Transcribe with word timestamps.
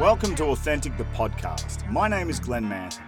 Welcome 0.00 0.34
to 0.34 0.46
Authentic 0.46 0.96
the 0.96 1.04
Podcast. 1.04 1.88
My 1.88 2.08
name 2.08 2.28
is 2.28 2.40
Glenn 2.40 2.68
Manton. 2.68 3.04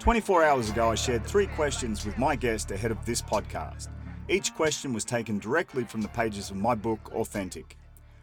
24 0.00 0.42
hours 0.42 0.68
ago, 0.68 0.90
I 0.90 0.96
shared 0.96 1.24
three 1.24 1.46
questions 1.46 2.04
with 2.04 2.18
my 2.18 2.34
guest 2.34 2.72
ahead 2.72 2.90
of 2.90 3.06
this 3.06 3.22
podcast. 3.22 3.86
Each 4.28 4.52
question 4.52 4.92
was 4.92 5.04
taken 5.04 5.38
directly 5.38 5.84
from 5.84 6.00
the 6.00 6.08
pages 6.08 6.50
of 6.50 6.56
my 6.56 6.74
book, 6.74 7.14
Authentic. 7.14 7.78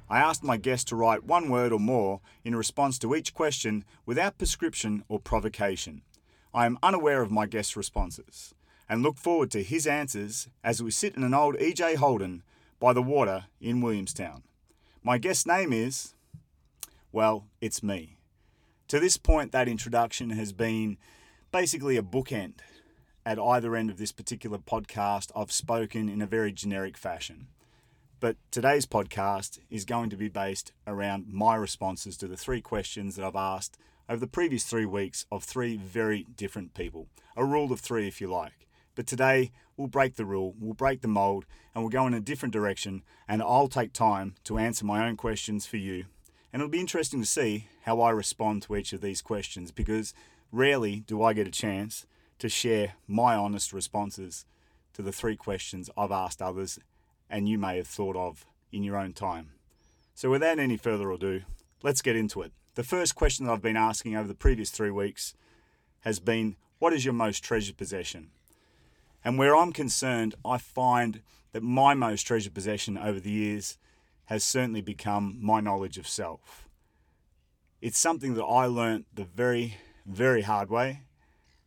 I 0.09 0.19
asked 0.19 0.43
my 0.43 0.57
guest 0.57 0.89
to 0.89 0.97
write 0.97 1.23
one 1.23 1.49
word 1.49 1.71
or 1.71 1.79
more 1.79 2.19
in 2.43 2.53
response 2.53 2.99
to 2.99 3.15
each 3.15 3.33
question 3.33 3.85
without 4.05 4.37
prescription 4.37 5.05
or 5.07 5.17
provocation. 5.17 6.01
I 6.53 6.65
am 6.65 6.79
unaware 6.83 7.21
of 7.21 7.31
my 7.31 7.45
guest's 7.45 7.77
responses 7.77 8.53
and 8.89 9.01
look 9.01 9.15
forward 9.15 9.51
to 9.51 9.63
his 9.63 9.87
answers 9.87 10.49
as 10.65 10.83
we 10.83 10.91
sit 10.91 11.15
in 11.15 11.23
an 11.23 11.33
old 11.33 11.55
EJ 11.55 11.95
Holden 11.95 12.43
by 12.77 12.91
the 12.91 13.01
water 13.01 13.45
in 13.61 13.79
Williamstown. 13.79 14.43
My 15.01 15.17
guest's 15.17 15.45
name 15.45 15.71
is, 15.71 16.13
well, 17.11 17.47
it's 17.59 17.83
me. 17.83 18.17
To 18.87 18.99
this 18.99 19.17
point, 19.17 19.51
that 19.51 19.67
introduction 19.67 20.29
has 20.31 20.53
been 20.53 20.97
basically 21.51 21.97
a 21.97 22.01
bookend. 22.01 22.59
At 23.25 23.37
either 23.37 23.75
end 23.75 23.89
of 23.89 23.97
this 23.97 24.11
particular 24.11 24.57
podcast, 24.57 25.31
I've 25.35 25.51
spoken 25.51 26.09
in 26.09 26.21
a 26.21 26.25
very 26.25 26.51
generic 26.51 26.97
fashion. 26.97 27.47
But 28.19 28.37
today's 28.49 28.85
podcast 28.85 29.59
is 29.69 29.83
going 29.83 30.09
to 30.11 30.15
be 30.15 30.29
based 30.29 30.71
around 30.87 31.27
my 31.27 31.55
responses 31.55 32.17
to 32.17 32.27
the 32.27 32.37
three 32.37 32.61
questions 32.61 33.15
that 33.15 33.25
I've 33.25 33.35
asked 33.35 33.77
over 34.07 34.19
the 34.19 34.27
previous 34.27 34.63
three 34.63 34.85
weeks 34.85 35.25
of 35.31 35.43
three 35.43 35.77
very 35.77 36.25
different 36.35 36.73
people. 36.73 37.07
A 37.35 37.45
rule 37.45 37.71
of 37.73 37.79
three, 37.79 38.07
if 38.07 38.21
you 38.21 38.27
like. 38.27 38.67
But 38.95 39.07
today, 39.07 39.51
we'll 39.75 39.87
break 39.87 40.15
the 40.15 40.25
rule, 40.25 40.55
we'll 40.59 40.73
break 40.73 41.01
the 41.01 41.07
mold, 41.07 41.45
and 41.73 41.83
we'll 41.83 41.89
go 41.89 42.07
in 42.07 42.13
a 42.13 42.19
different 42.19 42.53
direction. 42.53 43.03
And 43.27 43.41
I'll 43.41 43.67
take 43.67 43.93
time 43.93 44.35
to 44.45 44.57
answer 44.57 44.85
my 44.85 45.07
own 45.07 45.17
questions 45.17 45.65
for 45.65 45.77
you. 45.77 46.05
And 46.51 46.61
it'll 46.61 46.71
be 46.71 46.79
interesting 46.79 47.21
to 47.21 47.27
see 47.27 47.67
how 47.83 48.01
I 48.01 48.09
respond 48.09 48.63
to 48.63 48.75
each 48.75 48.93
of 48.93 49.01
these 49.01 49.21
questions 49.21 49.71
because 49.71 50.13
rarely 50.51 50.99
do 50.99 51.23
I 51.23 51.33
get 51.33 51.47
a 51.47 51.51
chance 51.51 52.05
to 52.39 52.49
share 52.49 52.93
my 53.07 53.35
honest 53.35 53.71
responses 53.71 54.45
to 54.93 55.01
the 55.01 55.11
three 55.11 55.35
questions 55.35 55.89
I've 55.95 56.11
asked 56.11 56.41
others 56.41 56.79
and 57.29 57.47
you 57.47 57.57
may 57.57 57.77
have 57.77 57.87
thought 57.87 58.17
of 58.17 58.45
in 58.71 58.83
your 58.83 58.97
own 58.97 59.13
time. 59.13 59.51
So, 60.13 60.29
without 60.29 60.59
any 60.59 60.77
further 60.77 61.09
ado, 61.11 61.41
let's 61.81 62.01
get 62.01 62.15
into 62.15 62.41
it. 62.41 62.51
The 62.75 62.83
first 62.83 63.15
question 63.15 63.45
that 63.45 63.53
I've 63.53 63.61
been 63.61 63.77
asking 63.77 64.15
over 64.15 64.27
the 64.27 64.33
previous 64.33 64.69
three 64.69 64.91
weeks 64.91 65.33
has 66.01 66.19
been 66.19 66.57
What 66.79 66.93
is 66.93 67.05
your 67.05 67.13
most 67.13 67.43
treasured 67.43 67.77
possession? 67.77 68.31
And 69.23 69.37
where 69.37 69.55
I'm 69.55 69.71
concerned, 69.71 70.35
I 70.43 70.57
find 70.57 71.21
that 71.53 71.63
my 71.63 71.93
most 71.93 72.23
treasured 72.23 72.53
possession 72.53 72.97
over 72.97 73.19
the 73.19 73.31
years 73.31 73.77
has 74.25 74.43
certainly 74.43 74.81
become 74.81 75.37
my 75.41 75.59
knowledge 75.59 75.97
of 75.97 76.07
self. 76.07 76.69
It's 77.81 77.97
something 77.97 78.35
that 78.35 78.45
I 78.45 78.65
learnt 78.65 79.07
the 79.13 79.25
very, 79.25 79.77
very 80.05 80.43
hard 80.43 80.69
way. 80.69 81.01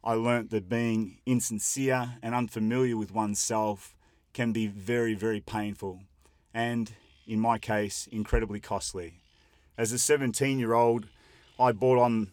I 0.03 0.15
learnt 0.15 0.51
that 0.51 0.69
being 0.69 1.19
insincere 1.27 2.19
and 2.23 2.35
unfamiliar 2.35 2.97
with 2.97 3.13
oneself 3.13 3.97
can 4.33 4.53
be 4.53 4.67
very, 4.67 5.15
very 5.15 5.41
painful 5.41 6.01
and, 6.53 6.93
in 7.27 7.41
my 7.41 7.59
case, 7.59 8.07
incredibly 8.13 8.61
costly. 8.61 9.21
As 9.77 9.93
a 9.93 9.99
17 9.99 10.59
year 10.59 10.75
old, 10.75 11.07
I 11.59 11.73
brought 11.73 11.99
on 11.99 12.31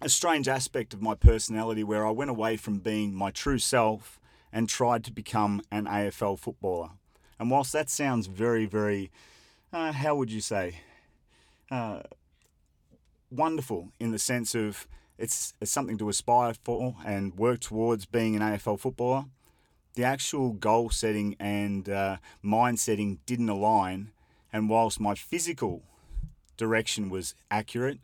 a 0.00 0.08
strange 0.08 0.48
aspect 0.48 0.92
of 0.92 1.00
my 1.00 1.14
personality 1.14 1.84
where 1.84 2.06
I 2.06 2.10
went 2.10 2.30
away 2.30 2.56
from 2.56 2.78
being 2.78 3.14
my 3.14 3.30
true 3.30 3.58
self 3.58 4.18
and 4.52 4.68
tried 4.68 5.04
to 5.04 5.12
become 5.12 5.62
an 5.70 5.86
AFL 5.86 6.38
footballer. 6.38 6.90
And 7.38 7.50
whilst 7.50 7.72
that 7.72 7.90
sounds 7.90 8.26
very, 8.26 8.66
very, 8.66 9.10
uh, 9.72 9.92
how 9.92 10.14
would 10.14 10.30
you 10.30 10.40
say, 10.40 10.80
uh, 11.70 12.00
wonderful 13.30 13.92
in 13.98 14.12
the 14.12 14.18
sense 14.18 14.54
of 14.54 14.86
it's, 15.18 15.54
it's 15.60 15.70
something 15.70 15.98
to 15.98 16.08
aspire 16.08 16.54
for 16.64 16.96
and 17.04 17.36
work 17.36 17.60
towards 17.60 18.06
being 18.06 18.34
an 18.34 18.42
AFL 18.42 18.78
footballer, 18.78 19.24
the 19.94 20.04
actual 20.04 20.52
goal 20.52 20.90
setting 20.90 21.36
and 21.38 21.88
uh, 21.88 22.16
mind 22.40 22.80
setting 22.80 23.20
didn't 23.26 23.48
align. 23.48 24.10
And 24.52 24.68
whilst 24.68 25.00
my 25.00 25.14
physical 25.14 25.82
direction 26.56 27.10
was 27.10 27.34
accurate, 27.50 27.98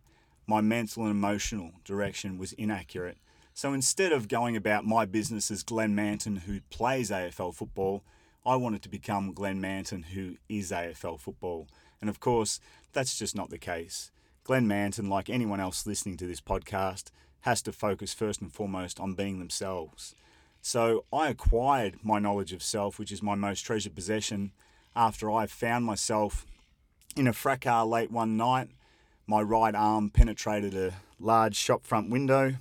my 0.46 0.60
mental 0.60 1.02
and 1.02 1.12
emotional 1.12 1.72
direction 1.84 2.38
was 2.38 2.52
inaccurate. 2.54 3.18
So 3.52 3.72
instead 3.72 4.12
of 4.12 4.28
going 4.28 4.56
about 4.56 4.84
my 4.84 5.04
business 5.04 5.50
as 5.50 5.62
Glenn 5.62 5.94
Manton, 5.94 6.36
who 6.36 6.60
plays 6.70 7.10
AFL 7.10 7.54
football, 7.54 8.04
I 8.48 8.56
wanted 8.56 8.80
to 8.84 8.88
become 8.88 9.34
Glenn 9.34 9.60
Manton, 9.60 10.04
who 10.04 10.36
is 10.48 10.70
AFL 10.70 11.20
football. 11.20 11.68
And 12.00 12.08
of 12.08 12.18
course, 12.18 12.60
that's 12.94 13.18
just 13.18 13.36
not 13.36 13.50
the 13.50 13.58
case. 13.58 14.10
Glenn 14.42 14.66
Manton, 14.66 15.10
like 15.10 15.28
anyone 15.28 15.60
else 15.60 15.86
listening 15.86 16.16
to 16.16 16.26
this 16.26 16.40
podcast, 16.40 17.10
has 17.42 17.60
to 17.60 17.72
focus 17.72 18.14
first 18.14 18.40
and 18.40 18.50
foremost 18.50 18.98
on 19.00 19.12
being 19.12 19.38
themselves. 19.38 20.14
So 20.62 21.04
I 21.12 21.28
acquired 21.28 21.98
my 22.02 22.18
knowledge 22.18 22.54
of 22.54 22.62
self, 22.62 22.98
which 22.98 23.12
is 23.12 23.22
my 23.22 23.34
most 23.34 23.66
treasured 23.66 23.94
possession, 23.94 24.52
after 24.96 25.30
I 25.30 25.46
found 25.46 25.84
myself 25.84 26.46
in 27.16 27.28
a 27.28 27.34
fracas 27.34 27.86
late 27.86 28.10
one 28.10 28.38
night. 28.38 28.70
My 29.26 29.42
right 29.42 29.74
arm 29.74 30.08
penetrated 30.08 30.74
a 30.74 30.94
large 31.20 31.54
shop 31.54 31.84
front 31.84 32.08
window 32.08 32.54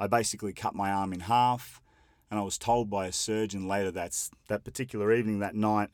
I 0.00 0.06
basically 0.06 0.52
cut 0.52 0.74
my 0.74 0.92
arm 0.92 1.12
in 1.12 1.20
half, 1.20 1.80
and 2.30 2.38
I 2.38 2.42
was 2.42 2.58
told 2.58 2.90
by 2.90 3.06
a 3.06 3.12
surgeon 3.12 3.66
later 3.66 3.90
that's, 3.90 4.30
that 4.48 4.64
particular 4.64 5.12
evening, 5.12 5.38
that 5.38 5.54
night, 5.54 5.90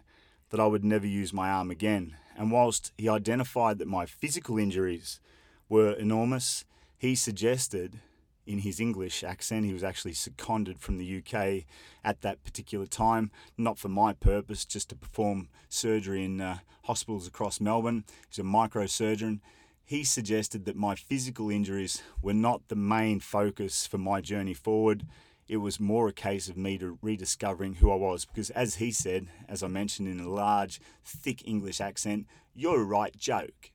that 0.51 0.61
I 0.61 0.67
would 0.67 0.85
never 0.85 1.07
use 1.07 1.33
my 1.33 1.51
arm 1.51 1.71
again. 1.71 2.17
And 2.37 2.51
whilst 2.51 2.93
he 2.99 3.09
identified 3.09 3.79
that 3.79 3.89
my 3.89 4.07
physical 4.07 4.59
injuries 4.59 5.21
were 5.69 5.93
enormous, 5.93 6.65
he 6.97 7.15
suggested 7.15 8.01
in 8.47 8.59
his 8.59 8.79
English 8.79 9.25
accent, 9.25 9.65
he 9.65 9.73
was 9.73 9.85
actually 9.85 10.13
seconded 10.13 10.79
from 10.79 10.99
the 10.99 11.19
UK 11.19 11.65
at 12.05 12.21
that 12.21 12.45
particular 12.45 12.87
time, 12.87 13.31
not 13.57 13.79
for 13.79 13.89
my 13.89 14.13
purpose, 14.13 14.65
just 14.65 14.91
to 14.91 14.97
perform 14.97 15.49
surgery 15.69 16.25
in 16.25 16.41
uh, 16.41 16.59
hospitals 16.83 17.27
across 17.27 17.61
Melbourne. 17.61 18.05
He's 18.29 18.39
a 18.39 18.43
microsurgeon 18.43 19.41
he 19.85 20.03
suggested 20.03 20.65
that 20.65 20.77
my 20.77 20.95
physical 20.95 21.51
injuries 21.51 22.03
were 22.23 22.35
not 22.35 22.69
the 22.69 22.77
main 22.77 23.21
focus 23.21 23.87
for 23.87 23.99
my 23.99 24.21
journey 24.21 24.55
forward. 24.55 25.07
It 25.47 25.59
was 25.59 25.79
more 25.79 26.09
a 26.09 26.13
case 26.13 26.49
of 26.49 26.57
me 26.57 26.79
to 26.79 26.99
rediscovering 27.03 27.75
who 27.75 27.91
I 27.91 27.97
was 27.97 28.25
because, 28.25 28.51
as 28.51 28.77
he 28.77 28.91
said, 28.91 29.29
as 29.49 29.63
I 29.63 29.69
mentioned 29.69 30.09
in 30.09 30.21
a 30.21 30.29
large, 30.29 30.81
thick 31.05 31.47
English 31.47 31.81
accent, 31.81 32.27
you're 32.55 32.81
a 32.81 32.85
right 32.85 33.15
joke. 33.17 33.71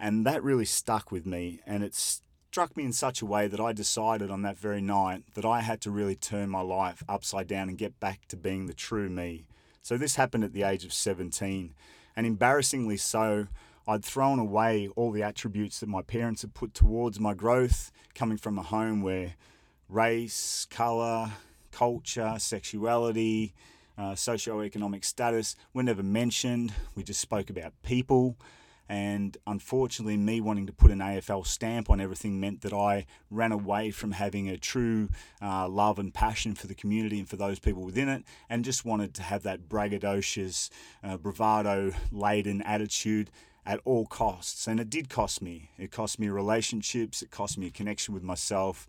And 0.00 0.26
that 0.26 0.42
really 0.42 0.64
stuck 0.64 1.12
with 1.12 1.26
me, 1.26 1.60
and 1.66 1.84
it 1.84 1.94
struck 1.94 2.76
me 2.76 2.84
in 2.84 2.92
such 2.92 3.22
a 3.22 3.26
way 3.26 3.46
that 3.46 3.60
I 3.60 3.72
decided 3.72 4.30
on 4.30 4.42
that 4.42 4.58
very 4.58 4.80
night 4.80 5.22
that 5.34 5.44
I 5.44 5.60
had 5.60 5.80
to 5.82 5.90
really 5.90 6.16
turn 6.16 6.48
my 6.48 6.60
life 6.60 7.04
upside 7.08 7.46
down 7.46 7.68
and 7.68 7.78
get 7.78 8.00
back 8.00 8.26
to 8.28 8.36
being 8.36 8.66
the 8.66 8.74
true 8.74 9.08
me. 9.08 9.46
So, 9.82 9.96
this 9.96 10.16
happened 10.16 10.44
at 10.44 10.52
the 10.52 10.62
age 10.62 10.84
of 10.84 10.92
17, 10.92 11.74
and 12.16 12.26
embarrassingly 12.26 12.96
so, 12.96 13.48
I'd 13.86 14.04
thrown 14.04 14.38
away 14.38 14.88
all 14.96 15.10
the 15.10 15.22
attributes 15.22 15.80
that 15.80 15.88
my 15.88 16.02
parents 16.02 16.42
had 16.42 16.54
put 16.54 16.72
towards 16.72 17.18
my 17.20 17.34
growth, 17.34 17.90
coming 18.14 18.38
from 18.38 18.58
a 18.58 18.62
home 18.62 19.02
where 19.02 19.34
race, 19.92 20.66
colour, 20.70 21.30
culture, 21.70 22.34
sexuality, 22.38 23.54
uh, 23.98 24.12
socioeconomic 24.12 25.04
status 25.04 25.54
were 25.74 25.82
never 25.82 26.02
mentioned. 26.02 26.72
We 26.94 27.02
just 27.02 27.20
spoke 27.20 27.50
about 27.50 27.72
people. 27.82 28.36
And 28.88 29.36
unfortunately, 29.46 30.16
me 30.16 30.40
wanting 30.40 30.66
to 30.66 30.72
put 30.72 30.90
an 30.90 30.98
AFL 30.98 31.46
stamp 31.46 31.88
on 31.88 32.00
everything 32.00 32.40
meant 32.40 32.62
that 32.62 32.72
I 32.72 33.06
ran 33.30 33.52
away 33.52 33.90
from 33.90 34.12
having 34.12 34.48
a 34.48 34.58
true 34.58 35.08
uh, 35.40 35.68
love 35.68 35.98
and 35.98 36.12
passion 36.12 36.54
for 36.54 36.66
the 36.66 36.74
community 36.74 37.18
and 37.18 37.28
for 37.28 37.36
those 37.36 37.58
people 37.58 37.84
within 37.84 38.08
it, 38.08 38.24
and 38.50 38.64
just 38.64 38.84
wanted 38.84 39.14
to 39.14 39.22
have 39.22 39.44
that 39.44 39.68
braggadocious, 39.68 40.68
uh, 41.02 41.16
bravado 41.16 41.92
laden 42.10 42.60
attitude 42.62 43.30
at 43.64 43.80
all 43.84 44.04
costs. 44.04 44.66
And 44.66 44.80
it 44.80 44.90
did 44.90 45.08
cost 45.08 45.40
me. 45.40 45.70
It 45.78 45.90
cost 45.90 46.18
me 46.18 46.28
relationships, 46.28 47.22
it 47.22 47.30
cost 47.30 47.56
me 47.56 47.68
a 47.68 47.70
connection 47.70 48.12
with 48.12 48.22
myself. 48.22 48.86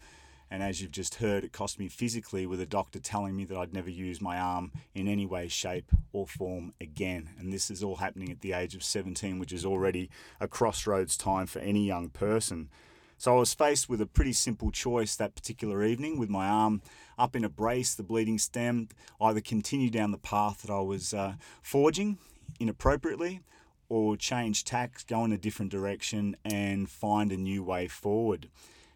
And 0.54 0.62
as 0.62 0.80
you've 0.80 0.92
just 0.92 1.16
heard, 1.16 1.44
it 1.44 1.52
cost 1.52 1.80
me 1.80 1.88
physically 1.88 2.46
with 2.46 2.62
a 2.62 2.68
doctor 2.68 3.00
telling 3.00 3.36
me 3.36 3.44
that 3.46 3.58
I'd 3.58 3.74
never 3.74 3.90
use 3.90 4.22
my 4.22 4.38
arm 4.38 4.72
in 4.94 5.08
any 5.08 5.26
way, 5.26 5.48
shape, 5.48 5.92
or 6.12 6.28
form 6.28 6.74
again. 6.80 7.32
And 7.40 7.52
this 7.52 7.72
is 7.72 7.82
all 7.82 7.96
happening 7.96 8.30
at 8.30 8.42
the 8.42 8.54
age 8.54 8.76
of 8.76 8.84
17, 8.84 9.40
which 9.40 9.52
is 9.52 9.66
already 9.66 10.12
a 10.40 10.48
crossroads 10.48 11.18
time 11.18 11.48
for 11.48 11.58
any 11.58 11.88
young 11.88 12.10
person. 12.10 12.70
So 13.18 13.36
I 13.36 13.40
was 13.40 13.56
faced 13.56 13.90
with 13.90 14.00
a 14.00 14.06
pretty 14.06 14.32
simple 14.32 14.70
choice 14.70 15.16
that 15.16 15.34
particular 15.34 15.84
evening 15.84 16.20
with 16.20 16.30
my 16.30 16.48
arm 16.48 16.84
up 17.18 17.36
in 17.36 17.44
a 17.44 17.50
brace, 17.50 17.96
the 17.96 18.04
bleeding 18.04 18.38
stem, 18.38 18.90
either 19.20 19.42
continue 19.42 19.90
down 19.90 20.12
the 20.12 20.20
path 20.20 20.62
that 20.62 20.72
I 20.72 20.82
was 20.82 21.16
uh, 21.16 21.34
forging 21.64 22.20
inappropriately 22.60 23.42
or 23.90 24.16
change 24.16 24.66
tack, 24.66 25.04
go 25.08 25.26
in 25.26 25.32
a 25.32 25.38
different 25.40 25.72
direction, 25.72 26.38
and 26.46 26.88
find 26.88 27.32
a 27.32 27.38
new 27.38 27.64
way 27.64 27.88
forward. 27.88 28.50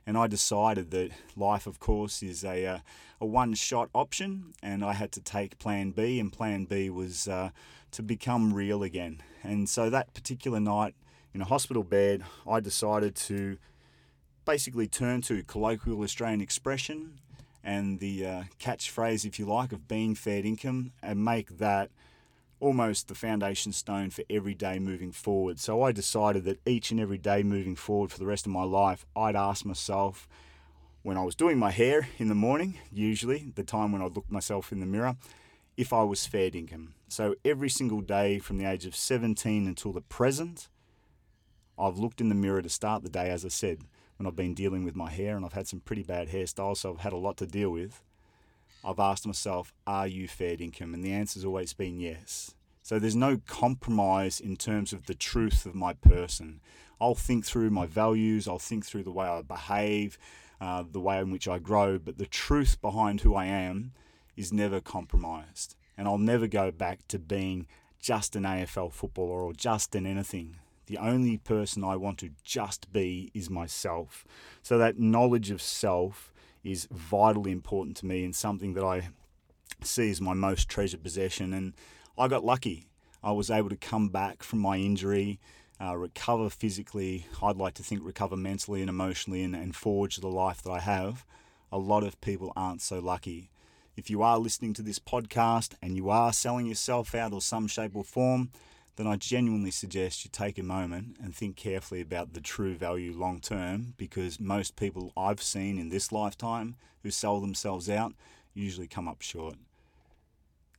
And 0.07 0.18
I 0.18 0.27
decided 0.27 0.89
that 0.92 1.12
life, 1.36 1.68
of 1.68 1.81
course, 1.81 2.24
is 2.24 2.45
a, 2.45 2.65
uh, 2.65 2.80
a 3.19 3.25
one 3.25 3.54
shot 3.56 3.89
option, 3.94 4.54
and 4.63 4.83
I 4.83 4.94
had 4.94 5.12
to 5.12 5.21
take 5.21 5.59
plan 5.59 5.92
B, 5.92 6.18
and 6.18 6.31
plan 6.31 6.63
B 6.63 6.89
was 6.89 7.27
uh, 7.27 7.50
to 7.92 8.01
become 8.01 8.54
real 8.54 8.83
again. 8.83 9.21
And 9.44 9.68
so 9.68 9.89
that 9.89 10.13
particular 10.13 10.62
night 10.62 10.95
in 11.33 11.42
a 11.42 11.45
hospital 11.45 11.83
bed, 11.83 12.24
I 12.50 12.62
decided 12.62 13.15
to 13.27 13.57
basically 14.45 14.88
turn 14.88 15.21
to 15.24 15.44
colloquial 15.44 16.01
Australian 16.04 16.39
expression 16.39 17.19
and 17.62 18.00
the 18.00 18.25
uh, 18.25 18.44
catchphrase, 18.62 19.25
if 19.25 19.38
you 19.38 19.45
like, 19.45 19.74
of 19.74 19.89
being 19.89 20.15
fair 20.15 20.42
dinkum 20.42 20.92
and 21.04 21.24
make 21.24 21.57
that 21.57 21.92
almost 22.59 23.07
the 23.07 23.15
foundation 23.15 23.71
stone 23.71 24.09
for 24.09 24.24
every 24.30 24.54
day 24.54 24.80
moving 24.80 25.12
forward. 25.12 25.59
So 25.59 25.83
I 25.83 25.92
decided 25.92 26.44
that 26.45 26.59
each 26.65 26.92
and 26.92 27.00
every 27.00 27.18
day 27.18 27.44
moving 27.44 27.75
forward 27.75 28.12
for 28.12 28.19
the 28.19 28.25
rest 28.25 28.45
of 28.45 28.51
my 28.51 28.63
life, 28.63 29.06
I'd 29.15 29.36
ask 29.36 29.65
myself 29.65 30.27
when 31.04 31.18
I 31.18 31.24
was 31.24 31.36
doing 31.36 31.57
my 31.57 31.71
hair 31.71 32.09
in 32.18 32.27
the 32.27 32.36
morning, 32.36 32.80
usually 32.92 33.51
the 33.56 33.63
time 33.63 33.92
when 33.92 34.01
I 34.01 34.06
looked 34.07 34.31
myself 34.31 34.71
in 34.71 34.80
the 34.80 34.86
mirror, 34.86 35.15
if 35.77 35.94
I 35.94 36.04
was 36.04 36.25
fair 36.25 36.50
dinkum. 36.50 36.89
So 37.07 37.36
every 37.45 37.69
single 37.69 38.01
day 38.01 38.39
from 38.39 38.57
the 38.57 38.65
age 38.65 38.86
of 38.86 38.95
17 38.95 39.68
until 39.68 39.94
the 39.94 40.01
present, 40.01 40.68
I've 41.77 41.98
looked 41.98 42.19
in 42.19 42.30
the 42.30 42.36
mirror 42.36 42.62
to 42.62 42.69
start 42.69 43.04
the 43.04 43.09
day, 43.09 43.30
as 43.30 43.45
I 43.45 43.50
said, 43.50 43.81
when 44.18 44.25
I've 44.25 44.36
been 44.36 44.56
dealing 44.56 44.83
with 44.83 44.95
my 44.95 45.12
hair 45.12 45.38
and 45.38 45.45
I've 45.45 45.54
had 45.54 45.68
some 45.68 45.80
pretty 45.80 46.04
bad 46.04 46.30
hairstyles, 46.30 46.77
so 46.77 46.94
I've 46.94 47.01
had 47.01 47.13
a 47.13 47.18
lot 47.18 47.38
to 47.38 47.45
deal 47.45 47.69
with. 47.69 48.01
I've 48.83 49.00
asked 49.00 49.25
myself, 49.25 49.74
are 49.85 50.07
you 50.07 50.27
fair 50.27 50.56
dinkum? 50.56 50.94
And 50.94 51.03
the 51.03 51.13
answer's 51.13 51.45
always 51.45 51.74
been 51.74 52.00
yes. 52.00 52.53
So 52.81 53.00
there's 53.00 53.15
no 53.15 53.41
compromise 53.47 54.39
in 54.39 54.56
terms 54.56 54.94
of 54.94 55.07
the 55.07 55.13
truth 55.13 55.65
of 55.65 55.75
my 55.75 55.94
person. 55.94 56.62
I'll 57.01 57.15
think 57.15 57.45
through 57.45 57.69
my 57.69 57.85
values, 57.85 58.47
I'll 58.47 58.59
think 58.59 58.85
through 58.85 59.03
the 59.03 59.12
way 59.12 59.27
I 59.27 59.41
behave, 59.41 60.18
uh, 60.62 60.83
the 60.89 61.01
way 61.01 61.19
in 61.19 61.31
which 61.31 61.47
I 61.47 61.59
grow, 61.59 62.00
but 62.00 62.18
the 62.18 62.25
truth 62.25 62.81
behind 62.81 63.21
who 63.21 63.35
I 63.35 63.45
am 63.45 63.91
is 64.35 64.53
never 64.53 64.80
compromised. 64.80 65.75
And 65.97 66.07
I'll 66.07 66.18
never 66.18 66.47
go 66.47 66.71
back 66.71 67.07
to 67.09 67.19
being 67.19 67.68
just 68.00 68.35
an 68.35 68.44
AFL 68.44 68.94
footballer 68.94 69.41
or 69.41 69.53
just 69.53 69.95
an 69.95 70.06
anything. 70.06 70.57
The 70.85 70.97
only 70.97 71.38
person 71.38 71.83
I 71.83 71.97
want 71.97 72.19
to 72.19 72.30
just 72.44 72.94
be 72.94 73.31
is 73.33 73.50
myself. 73.50 74.25
So 74.62 74.77
that 74.77 74.97
knowledge 74.97 75.51
of 75.51 75.62
self 75.62 76.31
is 76.68 76.88
vitally 76.92 77.52
important 77.52 77.96
to 77.98 78.06
me 78.06 78.25
and 78.25 78.36
something 78.36 78.74
that 78.74 78.84
I 78.84 79.10
see 79.81 80.10
as 80.10 80.19
my 80.19 80.34
most 80.34 80.68
treasured 80.68 81.02
possession. 81.02 81.54
And 81.54 81.74
I 82.18 82.28
got 82.28 82.44
lucky. 82.44 82.88
I 83.24 83.31
was 83.31 83.50
able 83.50 83.69
to 83.69 83.78
come 83.78 84.10
back 84.10 84.44
from 84.44 84.60
my 84.60 84.78
injury, 84.78 85.40
uh, 85.81 85.96
recover 85.96 86.50
physically. 86.50 87.25
I'd 87.42 87.58
like 87.58 87.74
to 87.75 87.84
think 87.84 88.02
recover 88.04 88.36
mentally 88.36 88.81
and 88.81 88.90
emotionally 88.90 89.44
and, 89.44 89.56
and 89.56 89.75
forge 89.75 90.18
the 90.18 90.28
life 90.28 90.62
that 90.64 90.72
I 90.72 90.80
have. 90.80 91.25
A 91.72 91.78
lot 91.78 92.04
of 92.04 92.19
people 92.22 92.52
aren't 92.56 92.81
so 92.81 93.00
lucky. 93.00 93.50
If 93.96 94.10
you 94.10 94.22
are 94.22 94.38
listening 94.38 94.74
to 94.75 94.81
this 94.81 95.00
podcast 95.00 95.74
and 95.81 95.96
you 95.96 96.10
are 96.10 96.31
selling 96.31 96.68
yourself 96.68 97.16
out 97.16 97.34
or 97.34 97.42
some 97.42 97.68
shape 97.68 97.96
or 97.96 98.04
form, 98.04 98.52
then 98.97 99.07
I 99.07 99.15
genuinely 99.15 99.71
suggest 99.71 100.25
you 100.25 100.31
take 100.33 100.57
a 100.57 100.63
moment 100.63 101.17
and 101.23 101.33
think 101.33 101.55
carefully 101.55 102.01
about 102.01 102.33
the 102.33 102.41
true 102.41 102.75
value 102.75 103.13
long 103.15 103.39
term 103.39 103.94
because 103.95 104.39
most 104.39 104.75
people 104.75 105.13
I've 105.15 105.41
seen 105.41 105.77
in 105.77 105.89
this 105.89 106.11
lifetime 106.11 106.75
who 107.03 107.11
sell 107.11 107.39
themselves 107.39 107.89
out 107.89 108.13
usually 108.55 108.88
come 108.88 109.07
up 109.07 109.21
short. 109.21 109.55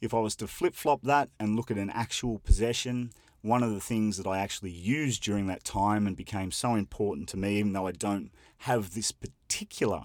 If 0.00 0.12
I 0.12 0.18
was 0.18 0.34
to 0.36 0.48
flip 0.48 0.74
flop 0.74 1.02
that 1.02 1.30
and 1.38 1.54
look 1.56 1.70
at 1.70 1.78
an 1.78 1.90
actual 1.90 2.40
possession, 2.40 3.12
one 3.40 3.62
of 3.62 3.72
the 3.72 3.80
things 3.80 4.16
that 4.16 4.26
I 4.26 4.38
actually 4.38 4.72
used 4.72 5.22
during 5.22 5.46
that 5.46 5.62
time 5.62 6.06
and 6.06 6.16
became 6.16 6.50
so 6.50 6.74
important 6.74 7.28
to 7.30 7.36
me, 7.36 7.58
even 7.58 7.72
though 7.72 7.86
I 7.86 7.92
don't 7.92 8.32
have 8.58 8.94
this 8.94 9.12
particular 9.12 10.02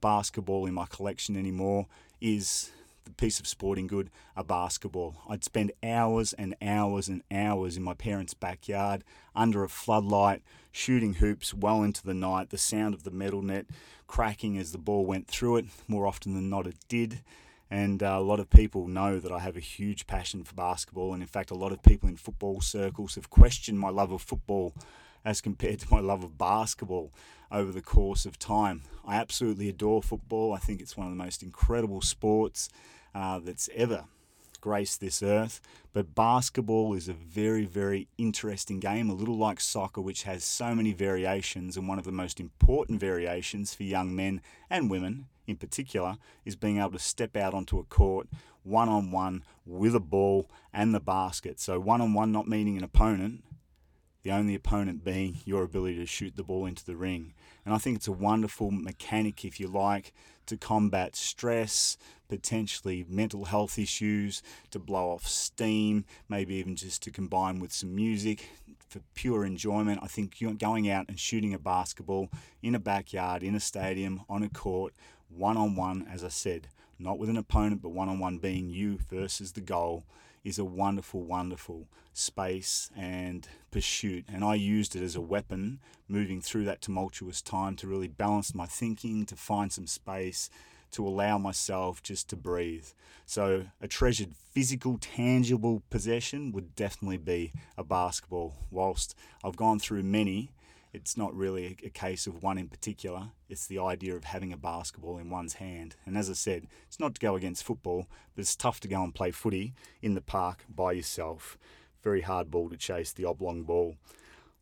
basketball 0.00 0.66
in 0.66 0.74
my 0.74 0.86
collection 0.86 1.36
anymore, 1.36 1.86
is 2.20 2.72
piece 3.12 3.40
of 3.40 3.46
sporting 3.46 3.86
good, 3.86 4.10
a 4.36 4.44
basketball. 4.44 5.16
I'd 5.28 5.44
spend 5.44 5.72
hours 5.82 6.32
and 6.32 6.54
hours 6.62 7.08
and 7.08 7.22
hours 7.30 7.76
in 7.76 7.82
my 7.82 7.94
parents' 7.94 8.34
backyard 8.34 9.04
under 9.34 9.64
a 9.64 9.68
floodlight, 9.68 10.42
shooting 10.72 11.14
hoops 11.14 11.54
well 11.54 11.82
into 11.82 12.04
the 12.04 12.14
night, 12.14 12.50
the 12.50 12.58
sound 12.58 12.94
of 12.94 13.04
the 13.04 13.10
metal 13.10 13.42
net 13.42 13.66
cracking 14.06 14.58
as 14.58 14.72
the 14.72 14.78
ball 14.78 15.04
went 15.06 15.26
through 15.26 15.56
it. 15.56 15.66
More 15.88 16.06
often 16.06 16.34
than 16.34 16.48
not, 16.48 16.66
it 16.66 16.76
did. 16.88 17.20
And 17.70 18.02
uh, 18.02 18.16
a 18.18 18.20
lot 18.20 18.40
of 18.40 18.50
people 18.50 18.86
know 18.86 19.18
that 19.18 19.32
I 19.32 19.40
have 19.40 19.56
a 19.56 19.60
huge 19.60 20.06
passion 20.06 20.44
for 20.44 20.54
basketball. 20.54 21.12
And 21.12 21.22
in 21.22 21.28
fact, 21.28 21.50
a 21.50 21.56
lot 21.56 21.72
of 21.72 21.82
people 21.82 22.08
in 22.08 22.16
football 22.16 22.60
circles 22.60 23.16
have 23.16 23.30
questioned 23.30 23.80
my 23.80 23.88
love 23.88 24.12
of 24.12 24.22
football 24.22 24.74
as 25.24 25.40
compared 25.40 25.80
to 25.80 25.86
my 25.90 26.00
love 26.00 26.22
of 26.22 26.38
basketball 26.38 27.12
over 27.50 27.72
the 27.72 27.82
course 27.82 28.26
of 28.26 28.38
time. 28.38 28.82
I 29.06 29.16
absolutely 29.16 29.68
adore 29.68 30.02
football. 30.02 30.52
I 30.52 30.58
think 30.58 30.80
it's 30.80 30.96
one 30.96 31.06
of 31.06 31.12
the 31.12 31.22
most 31.22 31.42
incredible 31.42 32.00
sports 32.00 32.68
uh, 33.14 33.38
that's 33.38 33.68
ever 33.74 34.04
graced 34.60 35.00
this 35.00 35.22
earth. 35.22 35.60
But 35.92 36.14
basketball 36.14 36.94
is 36.94 37.08
a 37.08 37.12
very, 37.12 37.64
very 37.66 38.08
interesting 38.18 38.80
game, 38.80 39.10
a 39.10 39.14
little 39.14 39.36
like 39.36 39.60
soccer, 39.60 40.00
which 40.00 40.22
has 40.24 40.42
so 40.42 40.74
many 40.74 40.92
variations. 40.92 41.76
And 41.76 41.86
one 41.86 41.98
of 41.98 42.04
the 42.04 42.12
most 42.12 42.40
important 42.40 42.98
variations 42.98 43.74
for 43.74 43.84
young 43.84 44.16
men 44.16 44.40
and 44.70 44.90
women 44.90 45.26
in 45.46 45.56
particular 45.56 46.16
is 46.44 46.56
being 46.56 46.78
able 46.78 46.92
to 46.92 46.98
step 46.98 47.36
out 47.36 47.54
onto 47.54 47.78
a 47.78 47.84
court 47.84 48.26
one 48.64 48.88
on 48.88 49.10
one 49.10 49.44
with 49.66 49.94
a 49.94 50.00
ball 50.00 50.50
and 50.72 50.94
the 50.94 51.00
basket. 51.00 51.60
So, 51.60 51.78
one 51.78 52.00
on 52.00 52.14
one 52.14 52.32
not 52.32 52.48
meaning 52.48 52.76
an 52.76 52.84
opponent, 52.84 53.44
the 54.24 54.32
only 54.32 54.54
opponent 54.54 55.04
being 55.04 55.36
your 55.44 55.62
ability 55.62 55.96
to 55.96 56.06
shoot 56.06 56.34
the 56.34 56.42
ball 56.42 56.64
into 56.64 56.84
the 56.84 56.96
ring. 56.96 57.34
And 57.64 57.74
I 57.74 57.78
think 57.78 57.96
it's 57.96 58.08
a 58.08 58.12
wonderful 58.12 58.70
mechanic, 58.70 59.44
if 59.44 59.60
you 59.60 59.68
like, 59.68 60.12
to 60.46 60.56
combat 60.56 61.14
stress, 61.14 61.98
potentially 62.28 63.04
mental 63.06 63.44
health 63.44 63.78
issues, 63.78 64.42
to 64.70 64.78
blow 64.78 65.10
off 65.10 65.26
steam, 65.26 66.06
maybe 66.28 66.54
even 66.54 66.74
just 66.74 67.02
to 67.02 67.10
combine 67.10 67.60
with 67.60 67.72
some 67.72 67.94
music 67.94 68.48
for 68.88 69.00
pure 69.14 69.44
enjoyment. 69.44 70.00
I 70.02 70.06
think 70.06 70.42
going 70.58 70.90
out 70.90 71.06
and 71.08 71.20
shooting 71.20 71.52
a 71.52 71.58
basketball 71.58 72.30
in 72.62 72.74
a 72.74 72.80
backyard, 72.80 73.42
in 73.42 73.54
a 73.54 73.60
stadium, 73.60 74.22
on 74.28 74.42
a 74.42 74.48
court, 74.48 74.94
one 75.28 75.58
on 75.58 75.76
one, 75.76 76.06
as 76.10 76.24
I 76.24 76.28
said, 76.28 76.68
not 76.98 77.18
with 77.18 77.28
an 77.28 77.36
opponent, 77.36 77.82
but 77.82 77.90
one 77.90 78.08
on 78.08 78.18
one 78.18 78.38
being 78.38 78.70
you 78.70 78.98
versus 79.10 79.52
the 79.52 79.60
goal 79.60 80.04
is 80.44 80.58
a 80.58 80.64
wonderful, 80.64 81.22
wonderful 81.22 81.88
space 82.12 82.90
and 82.96 83.48
pursuit. 83.70 84.24
And 84.32 84.44
I 84.44 84.54
used 84.54 84.94
it 84.94 85.02
as 85.02 85.16
a 85.16 85.20
weapon 85.20 85.80
moving 86.06 86.40
through 86.40 86.64
that 86.66 86.82
tumultuous 86.82 87.40
time 87.40 87.76
to 87.76 87.86
really 87.86 88.08
balance 88.08 88.54
my 88.54 88.66
thinking, 88.66 89.24
to 89.26 89.36
find 89.36 89.72
some 89.72 89.86
space, 89.86 90.50
to 90.92 91.06
allow 91.06 91.38
myself 91.38 92.02
just 92.02 92.28
to 92.28 92.36
breathe. 92.36 92.86
So, 93.26 93.64
a 93.80 93.88
treasured 93.88 94.30
physical, 94.52 94.98
tangible 94.98 95.82
possession 95.90 96.52
would 96.52 96.76
definitely 96.76 97.16
be 97.16 97.52
a 97.76 97.82
basketball. 97.82 98.54
Whilst 98.70 99.16
I've 99.42 99.56
gone 99.56 99.80
through 99.80 100.04
many, 100.04 100.50
it's 100.94 101.16
not 101.16 101.34
really 101.34 101.76
a, 101.84 101.90
case 101.90 102.28
of 102.28 102.42
one 102.42 102.56
in 102.56 102.68
particular. 102.68 103.30
It's 103.48 103.66
the 103.66 103.80
idea 103.80 104.14
of 104.14 104.24
having 104.24 104.52
a 104.52 104.56
basketball 104.56 105.18
in 105.18 105.28
one's 105.28 105.54
hand. 105.54 105.96
And 106.06 106.16
as 106.16 106.30
I 106.30 106.34
said, 106.34 106.68
it's 106.86 107.00
not 107.00 107.16
to 107.16 107.20
go 107.20 107.34
against 107.34 107.64
football, 107.64 108.06
but 108.34 108.42
it's 108.42 108.54
tough 108.54 108.78
to 108.80 108.88
go 108.88 109.02
and 109.02 109.14
play 109.14 109.32
footy 109.32 109.74
in 110.00 110.14
the 110.14 110.20
park 110.20 110.64
by 110.72 110.92
yourself. 110.92 111.58
Very 112.04 112.20
hard 112.20 112.48
ball 112.50 112.70
to 112.70 112.76
chase, 112.76 113.12
the 113.12 113.24
oblong 113.24 113.64
ball. 113.64 113.96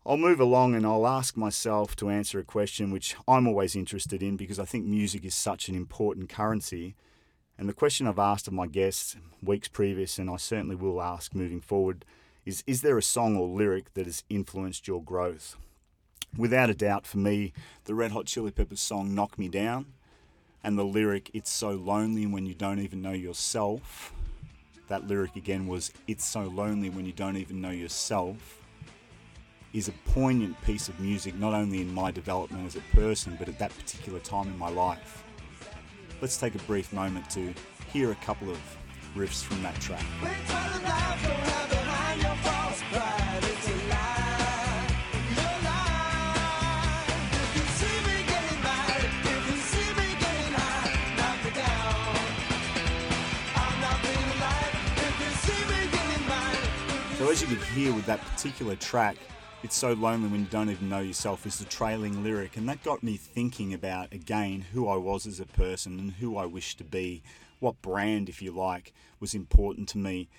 I'll 0.06 0.16
move 0.16 0.40
along 0.40 0.74
and 0.74 0.86
I'll 0.86 1.06
ask 1.06 1.36
myself 1.36 1.94
to 1.96 2.08
answer 2.08 2.40
a 2.40 2.44
question 2.44 2.90
which 2.90 3.14
I'm 3.28 3.46
always 3.46 3.76
interested 3.76 4.22
in 4.22 4.36
because 4.36 4.58
I 4.58 4.64
think 4.64 4.86
music 4.86 5.26
is 5.26 5.34
such 5.34 5.68
an 5.68 5.74
important 5.74 6.30
currency. 6.30 6.96
And 7.58 7.68
the 7.68 7.74
question 7.74 8.06
I've 8.06 8.18
asked 8.18 8.48
of 8.48 8.54
my 8.54 8.66
guests 8.66 9.16
weeks 9.42 9.68
previous, 9.68 10.18
and 10.18 10.30
I 10.30 10.36
certainly 10.36 10.76
will 10.76 11.02
ask 11.02 11.34
moving 11.34 11.60
forward, 11.60 12.06
is 12.46 12.64
Is 12.66 12.80
there 12.80 12.96
a 12.96 13.02
song 13.02 13.36
or 13.36 13.46
lyric 13.46 13.92
that 13.94 14.06
has 14.06 14.24
influenced 14.30 14.88
your 14.88 15.02
growth? 15.02 15.56
Without 16.36 16.70
a 16.70 16.74
doubt, 16.74 17.06
for 17.06 17.18
me, 17.18 17.52
the 17.84 17.94
Red 17.94 18.12
Hot 18.12 18.26
Chili 18.26 18.50
Peppers 18.50 18.80
song 18.80 19.14
Knock 19.14 19.38
Me 19.38 19.48
Down 19.48 19.86
and 20.64 20.78
the 20.78 20.84
lyric, 20.84 21.30
It's 21.34 21.50
so 21.50 21.70
lonely 21.70 22.26
when 22.26 22.46
you 22.46 22.54
don't 22.54 22.78
even 22.78 23.02
know 23.02 23.12
yourself. 23.12 24.12
That 24.88 25.06
lyric 25.06 25.36
again 25.36 25.66
was, 25.66 25.92
It's 26.06 26.24
so 26.24 26.42
lonely 26.42 26.90
when 26.90 27.06
you 27.06 27.12
don't 27.12 27.36
even 27.36 27.60
know 27.60 27.70
yourself, 27.70 28.60
is 29.72 29.88
a 29.88 29.92
poignant 30.10 30.60
piece 30.62 30.88
of 30.88 31.00
music, 31.00 31.34
not 31.34 31.54
only 31.54 31.80
in 31.80 31.92
my 31.92 32.10
development 32.10 32.66
as 32.66 32.76
a 32.76 32.80
person, 32.94 33.36
but 33.38 33.48
at 33.48 33.58
that 33.58 33.76
particular 33.76 34.20
time 34.20 34.48
in 34.48 34.58
my 34.58 34.68
life. 34.68 35.24
Let's 36.20 36.36
take 36.36 36.54
a 36.54 36.58
brief 36.60 36.92
moment 36.92 37.28
to 37.30 37.54
hear 37.92 38.12
a 38.12 38.16
couple 38.16 38.50
of 38.50 38.58
riffs 39.16 39.42
from 39.42 39.62
that 39.62 39.74
track. 39.80 40.04
So 57.22 57.30
as 57.30 57.40
you 57.40 57.46
could 57.46 57.62
hear 57.68 57.94
with 57.94 58.04
that 58.06 58.20
particular 58.20 58.74
track, 58.74 59.16
it's 59.62 59.76
so 59.76 59.92
lonely 59.92 60.28
when 60.28 60.40
you 60.40 60.46
don't 60.46 60.70
even 60.70 60.88
know 60.88 60.98
yourself 60.98 61.46
is 61.46 61.56
the 61.56 61.64
trailing 61.66 62.24
lyric 62.24 62.56
and 62.56 62.68
that 62.68 62.82
got 62.82 63.04
me 63.04 63.16
thinking 63.16 63.72
about 63.72 64.12
again 64.12 64.64
who 64.72 64.88
I 64.88 64.96
was 64.96 65.24
as 65.24 65.38
a 65.38 65.46
person 65.46 66.00
and 66.00 66.10
who 66.14 66.36
I 66.36 66.46
wished 66.46 66.78
to 66.78 66.84
be 66.84 67.22
what 67.60 67.80
brand 67.80 68.28
if 68.28 68.42
you 68.42 68.50
like 68.50 68.92
was 69.20 69.34
important 69.36 69.88
to 69.90 69.98
me 69.98 70.30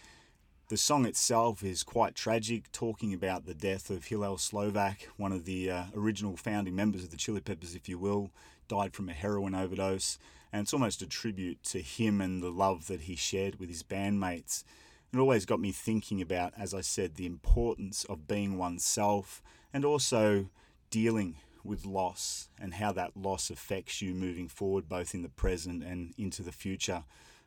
The 0.67 0.75
song 0.75 1.05
itself 1.05 1.63
is 1.63 1.83
quite 1.83 2.15
tragic, 2.15 2.69
talking 2.73 3.13
about 3.13 3.45
the 3.45 3.53
death 3.53 3.89
of 3.89 4.03
Hillel 4.03 4.37
Slovak, 4.37 5.07
one 5.15 5.31
of 5.31 5.45
the 5.45 5.71
uh, 5.71 5.83
original 5.95 6.35
founding 6.35 6.75
members 6.75 7.05
of 7.05 7.11
the 7.11 7.17
Chili 7.17 7.39
Peppers, 7.39 7.75
if 7.75 7.87
you 7.87 7.97
will, 7.97 8.29
died 8.67 8.93
from 8.93 9.07
a 9.07 9.13
heroin 9.13 9.55
overdose. 9.55 10.19
And 10.51 10.63
it's 10.63 10.73
almost 10.73 11.01
a 11.01 11.07
tribute 11.07 11.63
to 11.65 11.79
him 11.79 12.19
and 12.19 12.43
the 12.43 12.49
love 12.49 12.87
that 12.87 13.01
he 13.01 13.15
shared 13.15 13.57
with 13.57 13.69
his 13.69 13.83
bandmates. 13.83 14.65
It 15.13 15.19
always 15.19 15.45
got 15.45 15.59
me 15.59 15.71
thinking 15.71 16.23
about, 16.23 16.53
as 16.57 16.73
I 16.73 16.81
said, 16.81 17.15
the 17.15 17.27
importance 17.27 18.03
of 18.05 18.27
being 18.27 18.57
oneself 18.57 19.43
and 19.71 19.85
also 19.85 20.47
dealing 20.89 21.35
with 21.63 21.85
loss 21.85 22.49
and 22.59 22.73
how 22.73 22.91
that 22.93 23.15
loss 23.15 23.51
affects 23.51 24.01
you 24.01 24.15
moving 24.15 24.47
forward, 24.47 24.89
both 24.89 25.13
in 25.13 25.21
the 25.21 25.29
present 25.29 25.83
and 25.83 26.15
into 26.17 26.41
the 26.41 26.51
future. 26.51 27.03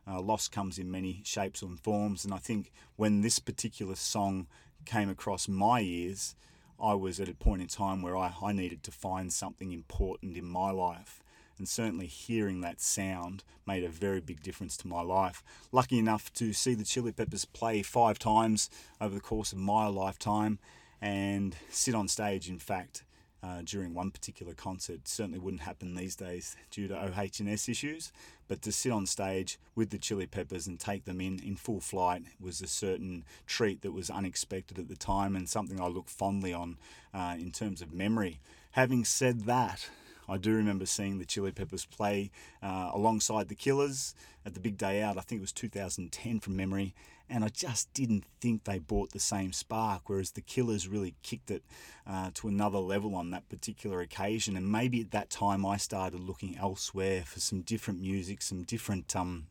Uh, 0.07 0.21
loss 0.21 0.47
comes 0.47 0.79
in 0.79 0.93
many 0.93 1.23
shapes 1.25 1.61
and 1.61 1.81
forms, 1.81 2.25
and 2.25 2.33
I 2.33 2.39
think 2.39 2.71
when 2.95 3.23
this 3.23 3.41
particular 3.41 3.97
song 3.97 4.47
came 4.85 5.11
across 5.11 5.49
my 5.49 5.81
ears, 5.81 6.37
I 6.81 6.95
was 6.95 7.19
at 7.19 7.29
a 7.29 7.35
point 7.35 7.63
in 7.63 7.69
time 7.69 8.01
where 8.01 8.17
I, 8.17 8.33
I 8.41 8.53
needed 8.53 8.85
to 8.85 8.93
find 8.93 9.33
something 9.33 9.73
important 9.73 10.37
in 10.37 10.45
my 10.45 10.71
life. 10.71 11.21
And 11.59 11.69
certainly 11.69 12.07
hearing 12.07 12.61
that 12.61 12.81
sound 12.81 13.43
made 13.67 13.85
a 13.85 13.89
very 13.89 14.21
big 14.21 14.43
difference 14.43 14.77
to 14.79 14.89
my 14.89 15.01
life. 15.01 15.43
Lucky 15.73 15.99
enough 15.99 16.33
to 16.35 16.53
see 16.53 16.75
the 16.75 16.85
Chili 16.85 17.13
Peppers 17.13 17.45
play 17.45 17.83
five 17.83 18.19
times 18.19 18.69
over 19.01 19.15
the 19.15 19.21
course 19.21 19.53
of 19.53 19.59
my 19.59 19.87
lifetime 19.87 20.59
and 21.01 21.57
sit 21.71 21.95
on 21.95 22.09
stage, 22.09 22.49
in 22.49 22.59
fact, 22.59 23.05
uh, 23.43 23.63
during 23.65 23.95
one 23.95 24.11
particular 24.11 24.55
concert. 24.55 25.07
Certainly 25.07 25.39
wouldn't 25.39 25.63
happen 25.63 25.95
these 25.95 26.17
days 26.17 26.57
due 26.71 26.89
to 26.89 26.95
OH&S 26.97 27.69
issues, 27.69 28.13
but 28.49 28.63
to 28.63 28.73
sit 28.73 28.93
on 28.93 29.07
stage 29.07 29.59
with 29.75 29.91
the 29.91 29.99
Chili 29.99 30.27
Peppers 30.27 30.67
and 30.67 30.81
take 30.81 31.05
them 31.05 31.21
in 31.21 31.39
in 31.41 31.57
full 31.57 31.81
flight 31.81 32.23
was 32.41 32.61
a 32.61 32.67
certain 32.67 33.25
treat 33.47 33.83
that 33.83 33.93
was 33.93 34.11
unexpected 34.11 34.79
at 34.79 34.89
the 34.89 34.97
time 34.97 35.37
and 35.37 35.49
something 35.49 35.81
I 35.81 35.87
look 35.87 36.09
fondly 36.09 36.53
on 36.53 36.79
uh, 37.15 37.37
in 37.39 37.53
terms 37.53 37.83
of 37.83 37.93
memory. 37.93 38.41
Having 38.73 39.05
said 39.05 39.41
that, 39.43 39.91
I 40.29 40.37
do 40.37 40.55
remember 40.55 40.87
seeing 40.87 41.19
the 41.19 41.25
Chili 41.25 41.53
Peppers 41.53 41.85
play 41.85 42.31
uh, 42.63 42.91
alongside 42.93 43.49
the 43.49 43.55
Killers 43.55 44.15
at 44.45 44.55
the 44.55 44.61
big 44.61 44.77
day 44.77 45.03
out. 45.03 45.19
I 45.19 45.21
think 45.21 45.41
it 45.41 45.43
was 45.43 45.53
2010 45.53 46.41
from 46.41 46.57
memory, 46.57 46.95
and 47.29 47.45
I 47.45 47.49
just 47.49 47.93
didn't 47.93 48.25
think 48.41 48.65
they 48.65 48.79
brought 48.79 49.13
the 49.13 49.21
same 49.21 49.53
spark. 49.53 50.09
Whereas 50.09 50.33
the 50.33 50.41
Killers 50.41 50.89
really 50.89 51.15
kicked 51.23 51.51
it 51.51 51.63
uh, 52.07 52.31
to 52.35 52.49
another 52.49 52.79
level 52.79 53.15
on 53.15 53.31
that 53.31 53.49
particular 53.49 54.01
occasion, 54.01 54.57
and 54.57 54.71
maybe 54.71 55.01
at 55.01 55.13
that 55.13 55.31
time 55.31 55.65
I 55.65 55.77
started 55.77 56.21
looking 56.21 56.57
elsewhere 56.57 57.23
for 57.25 57.41
some 57.41 57.63
different 57.63 58.01
music, 58.01 58.43
some 58.43 58.63
different 58.63 59.15
um, 59.15 59.47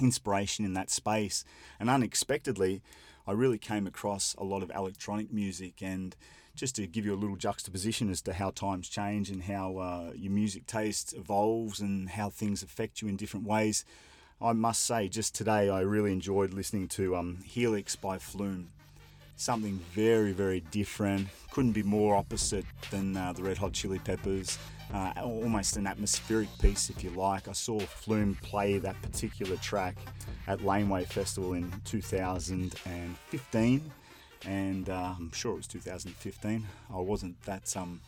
inspiration 0.00 0.64
in 0.64 0.74
that 0.74 0.90
space, 0.90 1.44
and 1.78 1.88
unexpectedly, 1.90 2.82
I 3.26 3.32
really 3.32 3.58
came 3.58 3.86
across 3.86 4.34
a 4.38 4.44
lot 4.44 4.62
of 4.62 4.70
electronic 4.74 5.30
music 5.30 5.82
and 5.82 6.16
just 6.58 6.74
to 6.74 6.86
give 6.88 7.06
you 7.06 7.14
a 7.14 7.16
little 7.16 7.36
juxtaposition 7.36 8.10
as 8.10 8.20
to 8.20 8.32
how 8.32 8.50
times 8.50 8.88
change 8.88 9.30
and 9.30 9.44
how 9.44 9.76
uh, 9.76 10.10
your 10.16 10.32
music 10.32 10.66
taste 10.66 11.14
evolves 11.14 11.78
and 11.78 12.10
how 12.10 12.28
things 12.28 12.64
affect 12.64 13.00
you 13.00 13.06
in 13.06 13.14
different 13.14 13.46
ways. 13.46 13.84
I 14.40 14.52
must 14.54 14.84
say, 14.84 15.08
just 15.08 15.36
today, 15.36 15.70
I 15.70 15.82
really 15.82 16.12
enjoyed 16.12 16.52
listening 16.52 16.88
to 16.88 17.14
um, 17.14 17.38
Helix 17.44 17.94
by 17.94 18.18
Flume. 18.18 18.70
Something 19.36 19.78
very, 19.92 20.32
very 20.32 20.58
different. 20.72 21.28
Couldn't 21.52 21.72
be 21.72 21.84
more 21.84 22.16
opposite 22.16 22.64
than 22.90 23.16
uh, 23.16 23.32
the 23.32 23.44
Red 23.44 23.58
Hot 23.58 23.72
Chili 23.72 24.00
Peppers. 24.00 24.58
Uh, 24.92 25.12
almost 25.22 25.76
an 25.76 25.86
atmospheric 25.86 26.48
piece, 26.60 26.90
if 26.90 27.04
you 27.04 27.10
like. 27.10 27.46
I 27.46 27.52
saw 27.52 27.78
Flume 27.78 28.36
play 28.42 28.78
that 28.78 29.00
particular 29.00 29.56
track 29.58 29.94
at 30.48 30.64
Laneway 30.64 31.04
Festival 31.04 31.52
in 31.52 31.70
2015 31.84 33.92
and 34.46 34.88
uh, 34.88 35.14
I'm 35.18 35.32
sure 35.32 35.52
it 35.52 35.56
was 35.56 35.66
2015. 35.66 36.66
I 36.92 37.00
wasn't 37.00 37.42
that 37.42 37.76
um, 37.76 38.00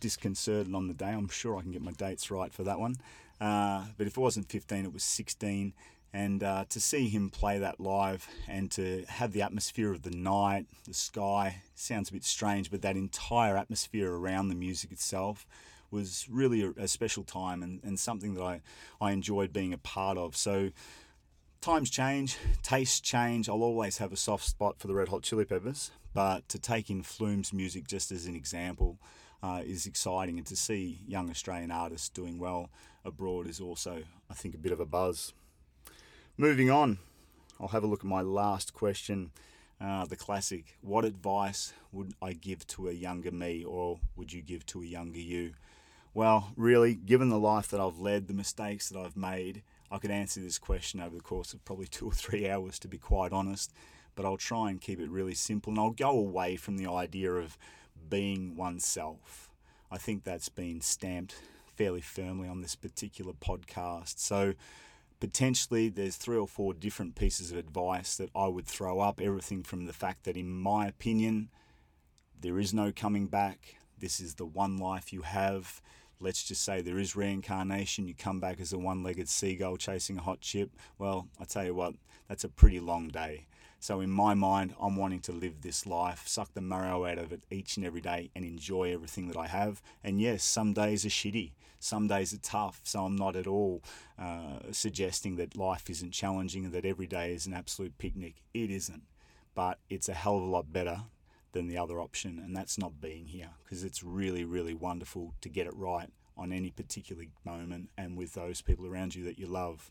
disconcerted 0.00 0.74
on 0.74 0.88
the 0.88 0.94
day. 0.94 1.10
I'm 1.10 1.28
sure 1.28 1.56
I 1.56 1.62
can 1.62 1.72
get 1.72 1.82
my 1.82 1.92
dates 1.92 2.30
right 2.30 2.52
for 2.52 2.62
that 2.64 2.78
one. 2.78 2.96
Uh, 3.40 3.84
but 3.96 4.06
if 4.06 4.16
it 4.16 4.20
wasn't 4.20 4.48
15, 4.48 4.84
it 4.84 4.92
was 4.92 5.04
16. 5.04 5.72
And 6.12 6.42
uh, 6.42 6.64
to 6.70 6.80
see 6.80 7.08
him 7.08 7.28
play 7.28 7.58
that 7.58 7.80
live 7.80 8.26
and 8.48 8.70
to 8.72 9.04
have 9.08 9.32
the 9.32 9.42
atmosphere 9.42 9.92
of 9.92 10.02
the 10.02 10.10
night, 10.10 10.66
the 10.86 10.94
sky, 10.94 11.62
sounds 11.74 12.08
a 12.08 12.14
bit 12.14 12.24
strange, 12.24 12.70
but 12.70 12.82
that 12.82 12.96
entire 12.96 13.56
atmosphere 13.56 14.12
around 14.12 14.48
the 14.48 14.54
music 14.54 14.90
itself 14.90 15.46
was 15.90 16.26
really 16.30 16.62
a, 16.62 16.70
a 16.82 16.88
special 16.88 17.24
time 17.24 17.62
and, 17.62 17.80
and 17.82 17.98
something 17.98 18.34
that 18.34 18.42
I, 18.42 18.60
I 19.00 19.12
enjoyed 19.12 19.52
being 19.52 19.72
a 19.72 19.78
part 19.78 20.16
of. 20.16 20.34
So 20.36 20.70
times 21.60 21.90
change, 21.90 22.36
tastes 22.62 23.00
change. 23.00 23.48
I'll 23.48 23.62
always 23.62 23.98
have 23.98 24.12
a 24.12 24.16
soft 24.16 24.44
spot 24.44 24.78
for 24.78 24.86
the 24.86 24.94
Red 24.94 25.08
Hot 25.08 25.22
Chili 25.22 25.44
Peppers, 25.44 25.90
but 26.14 26.48
to 26.48 26.58
take 26.58 26.90
in 26.90 27.02
Flume's 27.02 27.52
music 27.52 27.86
just 27.86 28.12
as 28.12 28.26
an 28.26 28.34
example 28.34 28.98
uh, 29.42 29.62
is 29.64 29.86
exciting, 29.86 30.38
and 30.38 30.46
to 30.46 30.56
see 30.56 31.00
young 31.06 31.30
Australian 31.30 31.70
artists 31.70 32.08
doing 32.08 32.38
well 32.38 32.70
abroad 33.04 33.46
is 33.46 33.60
also, 33.60 34.02
I 34.30 34.34
think, 34.34 34.54
a 34.54 34.58
bit 34.58 34.72
of 34.72 34.80
a 34.80 34.86
buzz. 34.86 35.32
Moving 36.36 36.70
on, 36.70 36.98
I'll 37.60 37.68
have 37.68 37.84
a 37.84 37.86
look 37.86 38.00
at 38.00 38.06
my 38.06 38.22
last 38.22 38.72
question. 38.72 39.30
Uh, 39.80 40.04
the 40.06 40.16
classic 40.16 40.76
What 40.80 41.04
advice 41.04 41.72
would 41.92 42.12
I 42.20 42.32
give 42.32 42.66
to 42.68 42.88
a 42.88 42.92
younger 42.92 43.30
me, 43.30 43.64
or 43.64 44.00
would 44.16 44.32
you 44.32 44.42
give 44.42 44.66
to 44.66 44.82
a 44.82 44.86
younger 44.86 45.20
you? 45.20 45.54
Well, 46.18 46.50
really, 46.56 46.96
given 46.96 47.28
the 47.28 47.38
life 47.38 47.68
that 47.68 47.78
I've 47.78 48.00
led, 48.00 48.26
the 48.26 48.34
mistakes 48.34 48.88
that 48.88 48.98
I've 48.98 49.16
made, 49.16 49.62
I 49.88 49.98
could 49.98 50.10
answer 50.10 50.40
this 50.40 50.58
question 50.58 50.98
over 50.98 51.14
the 51.14 51.22
course 51.22 51.54
of 51.54 51.64
probably 51.64 51.86
two 51.92 52.06
or 52.06 52.12
three 52.12 52.50
hours, 52.50 52.80
to 52.80 52.88
be 52.88 52.98
quite 52.98 53.32
honest, 53.32 53.72
but 54.16 54.26
I'll 54.26 54.36
try 54.36 54.68
and 54.68 54.80
keep 54.80 54.98
it 54.98 55.10
really 55.10 55.34
simple 55.34 55.70
and 55.70 55.78
I'll 55.78 55.92
go 55.92 56.10
away 56.10 56.56
from 56.56 56.76
the 56.76 56.90
idea 56.90 57.30
of 57.30 57.56
being 58.10 58.56
oneself. 58.56 59.48
I 59.92 59.98
think 59.98 60.24
that's 60.24 60.48
been 60.48 60.80
stamped 60.80 61.36
fairly 61.76 62.00
firmly 62.00 62.48
on 62.48 62.62
this 62.62 62.74
particular 62.74 63.32
podcast. 63.32 64.18
So, 64.18 64.54
potentially, 65.20 65.88
there's 65.88 66.16
three 66.16 66.36
or 66.36 66.48
four 66.48 66.74
different 66.74 67.14
pieces 67.14 67.52
of 67.52 67.58
advice 67.58 68.16
that 68.16 68.30
I 68.34 68.48
would 68.48 68.66
throw 68.66 68.98
up. 68.98 69.20
Everything 69.20 69.62
from 69.62 69.86
the 69.86 69.92
fact 69.92 70.24
that, 70.24 70.36
in 70.36 70.50
my 70.50 70.88
opinion, 70.88 71.50
there 72.40 72.58
is 72.58 72.74
no 72.74 72.90
coming 72.90 73.28
back. 73.28 73.76
This 73.96 74.18
is 74.18 74.34
the 74.34 74.46
one 74.46 74.78
life 74.78 75.12
you 75.12 75.22
have 75.22 75.80
let's 76.20 76.42
just 76.42 76.62
say 76.62 76.80
there 76.80 76.98
is 76.98 77.16
reincarnation, 77.16 78.08
you 78.08 78.14
come 78.14 78.40
back 78.40 78.60
as 78.60 78.72
a 78.72 78.78
one 78.78 79.02
legged 79.02 79.28
seagull 79.28 79.76
chasing 79.76 80.18
a 80.18 80.22
hot 80.22 80.40
chip, 80.40 80.70
well, 80.98 81.28
I 81.40 81.44
tell 81.44 81.64
you 81.64 81.74
what, 81.74 81.94
that's 82.28 82.44
a 82.44 82.48
pretty 82.48 82.80
long 82.80 83.08
day. 83.08 83.46
So, 83.80 84.00
in 84.00 84.10
my 84.10 84.34
mind, 84.34 84.74
I'm 84.80 84.96
wanting 84.96 85.20
to 85.20 85.32
live 85.32 85.60
this 85.60 85.86
life, 85.86 86.26
suck 86.26 86.52
the 86.52 86.60
marrow 86.60 87.04
out 87.04 87.18
of 87.18 87.32
it 87.32 87.42
each 87.48 87.76
and 87.76 87.86
every 87.86 88.00
day, 88.00 88.30
and 88.34 88.44
enjoy 88.44 88.92
everything 88.92 89.28
that 89.28 89.36
I 89.36 89.46
have. 89.46 89.80
And 90.02 90.20
yes, 90.20 90.42
some 90.42 90.72
days 90.72 91.06
are 91.06 91.10
shitty, 91.10 91.52
some 91.78 92.08
days 92.08 92.34
are 92.34 92.38
tough. 92.38 92.80
So, 92.82 93.04
I'm 93.04 93.14
not 93.14 93.36
at 93.36 93.46
all 93.46 93.84
uh, 94.18 94.58
suggesting 94.72 95.36
that 95.36 95.56
life 95.56 95.88
isn't 95.88 96.10
challenging 96.10 96.64
and 96.64 96.74
that 96.74 96.84
every 96.84 97.06
day 97.06 97.32
is 97.32 97.46
an 97.46 97.54
absolute 97.54 97.96
picnic. 97.98 98.42
It 98.52 98.70
isn't. 98.70 99.02
But 99.54 99.78
it's 99.88 100.08
a 100.08 100.14
hell 100.14 100.36
of 100.36 100.42
a 100.42 100.46
lot 100.46 100.72
better 100.72 101.02
than 101.58 101.66
the 101.66 101.76
other 101.76 102.00
option, 102.00 102.38
and 102.38 102.56
that's 102.56 102.78
not 102.78 103.00
being 103.00 103.26
here 103.26 103.50
because 103.64 103.82
it's 103.82 104.04
really, 104.04 104.44
really 104.44 104.74
wonderful 104.74 105.34
to 105.40 105.48
get 105.48 105.66
it 105.66 105.74
right 105.74 106.08
on 106.36 106.52
any 106.52 106.70
particular 106.70 107.24
moment 107.44 107.90
and 107.98 108.16
with 108.16 108.34
those 108.34 108.62
people 108.62 108.86
around 108.86 109.16
you 109.16 109.24
that 109.24 109.40
you 109.40 109.46
love. 109.48 109.90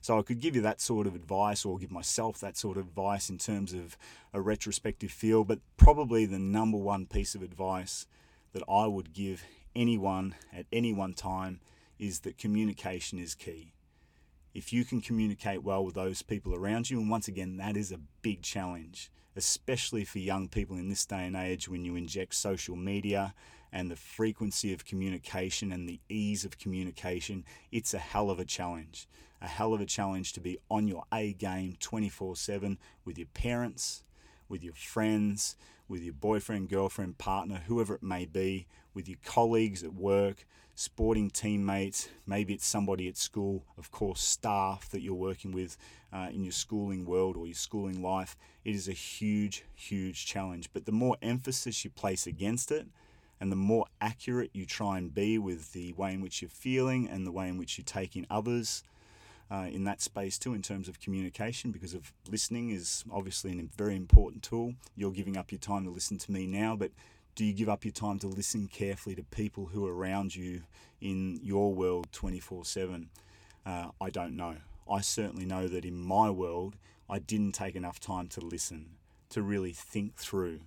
So 0.00 0.16
I 0.16 0.22
could 0.22 0.40
give 0.40 0.54
you 0.54 0.62
that 0.62 0.80
sort 0.80 1.08
of 1.08 1.16
advice 1.16 1.64
or 1.64 1.76
give 1.76 1.90
myself 1.90 2.38
that 2.38 2.56
sort 2.56 2.76
of 2.76 2.86
advice 2.86 3.28
in 3.30 3.38
terms 3.38 3.72
of 3.72 3.96
a 4.32 4.40
retrospective 4.40 5.10
feel, 5.10 5.42
but 5.42 5.58
probably 5.76 6.24
the 6.24 6.38
number 6.38 6.78
one 6.78 7.06
piece 7.06 7.34
of 7.34 7.42
advice 7.42 8.06
that 8.52 8.62
I 8.68 8.86
would 8.86 9.12
give 9.12 9.42
anyone 9.74 10.36
at 10.52 10.66
any 10.72 10.92
one 10.92 11.14
time 11.14 11.58
is 11.98 12.20
that 12.20 12.38
communication 12.38 13.18
is 13.18 13.34
key. 13.34 13.72
If 14.54 14.72
you 14.72 14.84
can 14.84 15.00
communicate 15.00 15.62
well 15.62 15.84
with 15.84 15.94
those 15.94 16.22
people 16.22 16.54
around 16.54 16.90
you, 16.90 17.00
and 17.00 17.10
once 17.10 17.28
again, 17.28 17.56
that 17.56 17.76
is 17.76 17.92
a 17.92 18.00
big 18.22 18.42
challenge 18.42 19.10
especially 19.36 20.04
for 20.04 20.18
young 20.18 20.48
people 20.48 20.76
in 20.76 20.88
this 20.88 21.06
day 21.06 21.26
and 21.26 21.36
age 21.36 21.68
when 21.68 21.84
you 21.84 21.96
inject 21.96 22.34
social 22.34 22.76
media 22.76 23.34
and 23.72 23.90
the 23.90 23.96
frequency 23.96 24.72
of 24.72 24.84
communication 24.84 25.72
and 25.72 25.88
the 25.88 26.00
ease 26.08 26.44
of 26.44 26.58
communication, 26.58 27.44
it's 27.70 27.94
a 27.94 27.98
hell 27.98 28.30
of 28.30 28.38
a 28.38 28.44
challenge. 28.44 29.08
A 29.40 29.48
hell 29.48 29.72
of 29.72 29.80
a 29.80 29.86
challenge 29.86 30.34
to 30.34 30.40
be 30.40 30.58
on 30.70 30.86
your 30.86 31.04
A 31.12 31.32
game 31.32 31.74
24 31.80 32.36
7 32.36 32.78
with 33.04 33.18
your 33.18 33.26
parents, 33.34 34.04
with 34.48 34.62
your 34.62 34.74
friends, 34.74 35.56
with 35.88 36.02
your 36.02 36.14
boyfriend, 36.14 36.68
girlfriend, 36.68 37.18
partner, 37.18 37.62
whoever 37.66 37.94
it 37.94 38.02
may 38.02 38.26
be, 38.26 38.66
with 38.94 39.08
your 39.08 39.18
colleagues 39.24 39.82
at 39.82 39.94
work, 39.94 40.46
sporting 40.74 41.30
teammates, 41.30 42.08
maybe 42.26 42.54
it's 42.54 42.66
somebody 42.66 43.08
at 43.08 43.16
school, 43.16 43.64
of 43.76 43.90
course, 43.90 44.20
staff 44.20 44.88
that 44.90 45.02
you're 45.02 45.14
working 45.14 45.52
with 45.52 45.76
uh, 46.12 46.28
in 46.32 46.42
your 46.42 46.52
schooling 46.52 47.04
world 47.04 47.36
or 47.36 47.46
your 47.46 47.54
schooling 47.54 48.02
life. 48.02 48.36
It 48.64 48.74
is 48.74 48.88
a 48.88 48.92
huge, 48.92 49.64
huge 49.74 50.26
challenge. 50.26 50.70
But 50.72 50.86
the 50.86 50.92
more 50.92 51.16
emphasis 51.22 51.84
you 51.84 51.90
place 51.90 52.26
against 52.26 52.70
it, 52.70 52.86
and 53.40 53.50
the 53.50 53.56
more 53.56 53.86
accurate 54.00 54.50
you 54.52 54.64
try 54.64 54.98
and 54.98 55.12
be 55.12 55.36
with 55.36 55.72
the 55.72 55.92
way 55.94 56.14
in 56.14 56.20
which 56.20 56.42
you're 56.42 56.48
feeling 56.48 57.08
and 57.08 57.26
the 57.26 57.32
way 57.32 57.48
in 57.48 57.58
which 57.58 57.76
you 57.76 57.82
take 57.82 58.14
in 58.14 58.24
others, 58.30 58.84
uh, 59.50 59.66
in 59.70 59.82
that 59.82 60.00
space 60.00 60.38
too, 60.38 60.54
in 60.54 60.62
terms 60.62 60.88
of 60.88 61.00
communication, 61.00 61.72
because 61.72 61.92
of 61.92 62.12
listening 62.30 62.70
is 62.70 63.04
obviously 63.12 63.50
a 63.58 63.64
very 63.76 63.96
important 63.96 64.44
tool. 64.44 64.74
You're 64.94 65.10
giving 65.10 65.36
up 65.36 65.50
your 65.50 65.58
time 65.58 65.84
to 65.84 65.90
listen 65.90 66.18
to 66.18 66.30
me 66.30 66.46
now, 66.46 66.76
but 66.76 66.92
do 67.34 67.44
you 67.44 67.52
give 67.52 67.68
up 67.68 67.84
your 67.84 67.92
time 67.92 68.18
to 68.20 68.26
listen 68.26 68.68
carefully 68.68 69.14
to 69.14 69.22
people 69.22 69.66
who 69.66 69.86
are 69.86 69.94
around 69.94 70.36
you 70.36 70.62
in 71.00 71.40
your 71.42 71.72
world 71.72 72.08
24 72.12 72.60
uh, 72.60 72.64
7? 72.64 73.10
I 73.66 74.10
don't 74.10 74.36
know. 74.36 74.56
I 74.90 75.00
certainly 75.00 75.46
know 75.46 75.68
that 75.68 75.84
in 75.84 75.96
my 75.96 76.28
world, 76.28 76.76
I 77.08 77.18
didn't 77.18 77.52
take 77.52 77.74
enough 77.74 78.00
time 78.00 78.28
to 78.28 78.40
listen, 78.40 78.96
to 79.30 79.42
really 79.42 79.72
think 79.72 80.16
through, 80.16 80.60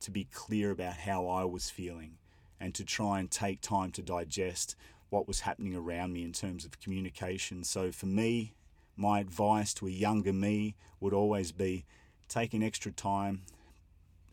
to 0.00 0.10
be 0.10 0.24
clear 0.24 0.70
about 0.70 0.94
how 0.94 1.28
I 1.28 1.44
was 1.44 1.70
feeling, 1.70 2.18
and 2.58 2.74
to 2.74 2.84
try 2.84 3.20
and 3.20 3.30
take 3.30 3.60
time 3.60 3.92
to 3.92 4.02
digest 4.02 4.74
what 5.10 5.28
was 5.28 5.40
happening 5.40 5.74
around 5.74 6.12
me 6.12 6.24
in 6.24 6.32
terms 6.32 6.64
of 6.64 6.80
communication. 6.80 7.62
So 7.64 7.92
for 7.92 8.06
me, 8.06 8.54
my 8.96 9.20
advice 9.20 9.72
to 9.74 9.86
a 9.86 9.90
younger 9.90 10.32
me 10.32 10.74
would 11.00 11.14
always 11.14 11.52
be 11.52 11.84
take 12.28 12.52
an 12.54 12.62
extra 12.62 12.90
time, 12.90 13.42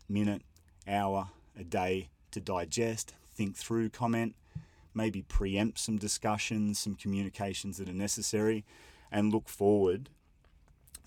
minute, 0.08 0.42
hour, 0.86 1.28
a 1.58 1.64
day 1.64 2.08
to 2.30 2.40
digest, 2.40 3.14
think 3.34 3.56
through, 3.56 3.90
comment, 3.90 4.34
maybe 4.94 5.22
preempt 5.22 5.78
some 5.78 5.98
discussions, 5.98 6.78
some 6.78 6.94
communications 6.94 7.78
that 7.78 7.88
are 7.88 7.94
necessary, 7.94 8.64
and 9.10 9.32
look 9.32 9.48
forward 9.48 10.08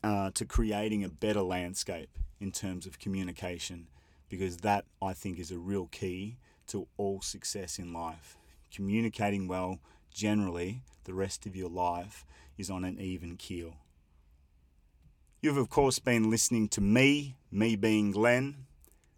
uh, 0.03 0.31
to 0.33 0.45
creating 0.45 1.03
a 1.03 1.09
better 1.09 1.41
landscape 1.41 2.09
in 2.39 2.51
terms 2.51 2.85
of 2.85 2.99
communication 2.99 3.87
because 4.29 4.57
that 4.57 4.85
I 5.01 5.13
think 5.13 5.39
is 5.39 5.51
a 5.51 5.57
real 5.57 5.87
key 5.87 6.37
to 6.67 6.87
all 6.97 7.21
success 7.21 7.79
in 7.79 7.91
life. 7.91 8.37
Communicating 8.73 9.47
well, 9.47 9.79
generally, 10.13 10.81
the 11.05 11.13
rest 11.13 11.45
of 11.45 11.55
your 11.55 11.69
life 11.69 12.25
is 12.57 12.69
on 12.69 12.83
an 12.83 12.99
even 12.99 13.35
keel. 13.37 13.77
You've, 15.41 15.57
of 15.57 15.69
course, 15.69 15.99
been 15.99 16.29
listening 16.29 16.67
to 16.69 16.81
me, 16.81 17.35
me 17.51 17.75
being 17.75 18.11
Glenn, 18.11 18.67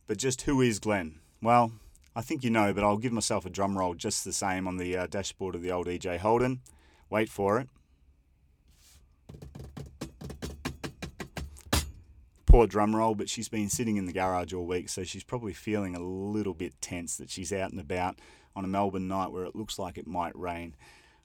but 0.07 0.17
just 0.17 0.43
who 0.43 0.61
is 0.61 0.79
Glenn? 0.79 1.20
Well, 1.41 1.71
I 2.15 2.21
think 2.21 2.43
you 2.43 2.49
know, 2.49 2.73
but 2.73 2.83
I'll 2.83 2.97
give 2.97 3.13
myself 3.13 3.45
a 3.45 3.49
drum 3.49 3.77
roll 3.77 3.93
just 3.93 4.23
the 4.25 4.33
same 4.33 4.67
on 4.67 4.77
the 4.77 4.95
uh, 4.95 5.07
dashboard 5.07 5.55
of 5.55 5.61
the 5.61 5.71
old 5.71 5.87
EJ 5.87 6.19
Holden. 6.19 6.61
Wait 7.09 7.29
for 7.29 7.59
it. 7.59 7.67
poor 12.51 12.67
drum 12.67 12.93
roll, 12.93 13.15
but 13.15 13.29
she's 13.29 13.47
been 13.47 13.69
sitting 13.69 13.95
in 13.95 14.05
the 14.05 14.11
garage 14.11 14.51
all 14.51 14.65
week, 14.65 14.89
so 14.89 15.05
she's 15.05 15.23
probably 15.23 15.53
feeling 15.53 15.95
a 15.95 16.03
little 16.03 16.53
bit 16.53 16.73
tense 16.81 17.15
that 17.15 17.29
she's 17.29 17.53
out 17.53 17.71
and 17.71 17.79
about 17.79 18.19
on 18.57 18.65
a 18.65 18.67
Melbourne 18.67 19.07
night 19.07 19.31
where 19.31 19.45
it 19.45 19.55
looks 19.55 19.79
like 19.79 19.97
it 19.97 20.05
might 20.05 20.37
rain. 20.37 20.75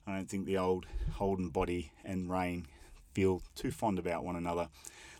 I 0.07 0.15
don't 0.15 0.29
think 0.29 0.45
the 0.45 0.57
old 0.57 0.85
Holden 1.15 1.49
body 1.49 1.91
and 2.05 2.31
rain 2.31 2.65
feel 3.13 3.41
too 3.55 3.71
fond 3.71 3.99
about 3.99 4.23
one 4.23 4.37
another. 4.37 4.69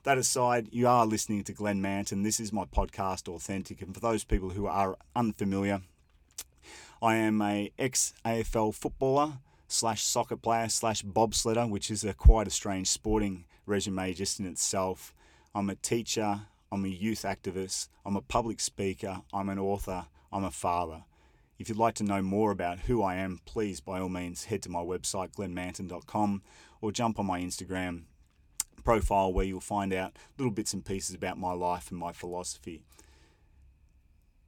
That 0.07 0.17
aside, 0.17 0.69
you 0.71 0.87
are 0.87 1.05
listening 1.05 1.43
to 1.43 1.51
Glenn 1.51 1.81
Manton. 1.81 2.23
This 2.23 2.39
is 2.39 2.53
my 2.53 2.63
podcast, 2.63 3.27
Authentic, 3.27 3.81
and 3.81 3.93
for 3.93 3.99
those 3.99 4.23
people 4.23 4.51
who 4.51 4.65
are 4.65 4.95
unfamiliar, 5.17 5.81
I 7.01 7.15
am 7.15 7.41
a 7.41 7.73
ex 7.77 8.13
AFL 8.23 8.73
footballer 8.73 9.33
slash 9.67 10.03
soccer 10.03 10.37
player 10.37 10.69
slash 10.69 11.03
bobsledder, 11.03 11.69
which 11.69 11.91
is 11.91 12.05
a 12.05 12.13
quite 12.13 12.47
a 12.47 12.51
strange 12.51 12.87
sporting 12.87 13.43
resume 13.65 14.13
just 14.13 14.39
in 14.39 14.45
itself. 14.45 15.13
I'm 15.53 15.69
a 15.69 15.75
teacher, 15.75 16.39
I'm 16.71 16.85
a 16.85 16.87
youth 16.87 17.23
activist, 17.23 17.89
I'm 18.05 18.15
a 18.15 18.21
public 18.21 18.61
speaker, 18.61 19.23
I'm 19.33 19.49
an 19.49 19.59
author, 19.59 20.05
I'm 20.31 20.45
a 20.45 20.51
father. 20.51 21.03
If 21.59 21.67
you'd 21.67 21.77
like 21.77 21.95
to 21.95 22.05
know 22.05 22.21
more 22.21 22.51
about 22.51 22.79
who 22.79 23.03
I 23.03 23.15
am, 23.15 23.41
please 23.43 23.81
by 23.81 23.99
all 23.99 24.07
means 24.07 24.45
head 24.45 24.61
to 24.61 24.69
my 24.69 24.79
website, 24.79 25.33
glennmanton.com, 25.33 26.43
or 26.79 26.93
jump 26.93 27.19
on 27.19 27.25
my 27.25 27.41
Instagram 27.41 28.03
profile 28.87 29.33
where 29.33 29.43
you'll 29.43 29.59
find 29.59 29.91
out 29.93 30.15
little 30.37 30.49
bits 30.49 30.71
and 30.71 30.85
pieces 30.85 31.13
about 31.13 31.37
my 31.37 31.51
life 31.51 31.91
and 31.91 31.99
my 31.99 32.13
philosophy. 32.13 32.85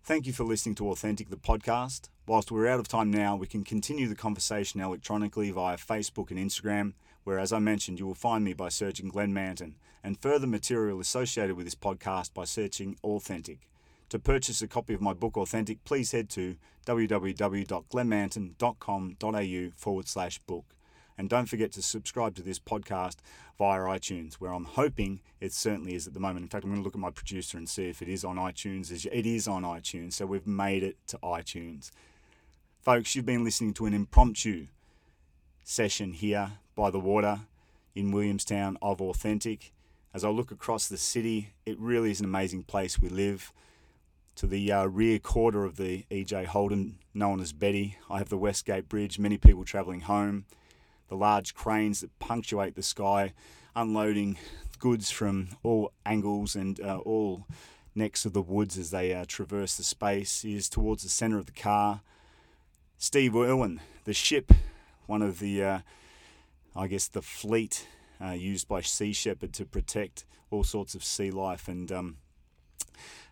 Thank 0.02 0.26
you 0.26 0.32
for 0.32 0.46
listening 0.46 0.76
to 0.76 0.90
Authentic, 0.92 1.30
the 1.30 1.36
podcast. 1.36 2.08
Whilst 2.26 2.50
we're 2.50 2.70
out 2.70 2.80
of 2.80 2.88
time 2.88 3.12
now, 3.12 3.36
we 3.36 3.48
can 3.48 3.66
continue 3.66 4.08
the 4.08 4.16
conversation 4.16 4.80
electronically 4.80 5.52
via 5.52 5.76
Facebook 5.76 6.32
and 6.32 6.40
Instagram 6.40 6.94
where, 7.26 7.38
as 7.38 7.52
I 7.52 7.60
mentioned, 7.60 8.00
you 8.00 8.08
will 8.08 8.16
find 8.16 8.46
me 8.46 8.54
by 8.54 8.70
searching 8.70 9.10
Glenn 9.10 9.34
Manton, 9.34 9.76
and 10.06 10.22
further 10.22 10.48
material 10.48 11.02
associated 11.02 11.58
with 11.58 11.66
this 11.66 11.76
podcast 11.76 12.34
by 12.34 12.46
searching 12.46 12.96
Authentic. 13.04 13.68
To 14.08 14.20
purchase 14.20 14.62
a 14.62 14.70
copy 14.70 14.94
of 14.94 15.02
my 15.02 15.12
book 15.12 15.36
Authentic, 15.36 15.84
please 15.84 16.14
head 16.14 16.30
to 16.30 16.56
www.glennmanton.com.au 16.88 19.72
forward 19.76 20.08
slash 20.08 20.40
book. 20.40 20.64
And 21.20 21.30
don't 21.30 21.48
forget 21.48 21.74
to 21.74 21.82
subscribe 21.82 22.36
to 22.36 22.42
this 22.42 22.60
podcast 22.60 23.18
via 23.58 23.82
iTunes, 23.82 24.36
where 24.36 24.54
I'm 24.54 24.64
hoping 24.64 25.20
it 25.42 25.52
certainly 25.52 25.94
is 25.94 26.08
at 26.08 26.14
the 26.14 26.20
moment. 26.22 26.44
In 26.44 26.48
fact, 26.48 26.64
I'm 26.64 26.70
going 26.70 26.82
to 26.82 26.86
look 26.86 26.96
at 26.96 27.02
my 27.02 27.10
producer 27.10 27.58
and 27.58 27.68
see 27.68 27.90
if 27.90 28.02
it 28.02 28.08
is 28.08 28.24
on 28.24 28.38
iTunes. 28.38 28.90
It 28.90 29.26
is 29.26 29.46
on 29.46 29.64
iTunes, 29.64 30.14
so 30.14 30.26
we've 30.26 30.48
made 30.48 30.82
it 30.82 30.96
to 31.08 31.18
iTunes. 31.18 31.92
Folks, 32.80 33.16
you've 33.16 33.26
been 33.26 33.44
listening 33.44 33.74
to 33.74 33.86
an 33.86 33.94
impromptu 33.94 34.68
session 35.66 36.14
here 36.14 36.54
by 36.74 36.90
the 36.90 37.02
water 37.02 37.42
in 37.94 38.12
Williamstown 38.12 38.78
of 38.82 39.02
Authentic. 39.02 39.74
As 40.14 40.24
I 40.24 40.30
look 40.30 40.52
across 40.52 40.88
the 40.88 40.98
city, 40.98 41.50
it 41.66 41.78
really 41.82 42.12
is 42.12 42.22
an 42.22 42.26
amazing 42.28 42.64
place 42.64 42.98
we 42.98 43.10
live. 43.10 43.52
To 44.38 44.48
the 44.48 44.72
uh, 44.72 44.86
rear 44.86 45.20
quarter 45.20 45.66
of 45.66 45.76
the 45.76 46.06
EJ 46.10 46.46
Holden, 46.46 47.00
known 47.14 47.42
as 47.42 47.52
Betty, 47.52 47.98
I 48.10 48.20
have 48.20 48.30
the 48.30 48.38
Westgate 48.38 48.88
Bridge, 48.88 49.20
many 49.20 49.38
people 49.38 49.66
travelling 49.66 50.00
home, 50.00 50.46
the 51.10 51.16
large 51.16 51.54
cranes 51.54 52.02
that 52.02 52.18
punctuate 52.20 52.76
the 52.76 52.84
sky, 52.84 53.34
unloading 53.76 54.38
goods 54.80 55.12
from 55.12 55.50
all 55.64 55.92
angles 56.06 56.56
and 56.56 56.80
uh, 56.80 56.98
all 57.00 57.46
necks 57.94 58.26
of 58.26 58.34
the 58.34 58.42
woods 58.42 58.78
as 58.78 58.92
they 58.92 59.14
uh, 59.14 59.26
traverse 59.28 59.76
the 59.76 59.84
space, 59.84 60.46
is 60.46 60.70
towards 60.70 61.04
the 61.04 61.10
centre 61.10 61.38
of 61.38 61.46
the 61.46 61.52
car. 61.52 62.02
Steve 62.98 63.36
Irwin, 63.36 63.82
the 64.06 64.14
ship, 64.14 64.54
one 65.08 65.22
of 65.22 65.40
the 65.40 65.64
uh, 65.64 65.80
I 66.76 66.88
guess, 66.88 67.08
the 67.08 67.22
fleet 67.22 67.88
uh, 68.24 68.32
used 68.32 68.68
by 68.68 68.82
Sea 68.82 69.12
Shepherd 69.14 69.54
to 69.54 69.66
protect 69.66 70.26
all 70.52 70.64
sorts 70.64 70.96
of 70.96 71.04
sea 71.04 71.32
life 71.32 71.68
and 71.68 71.92
um, 71.92 72.18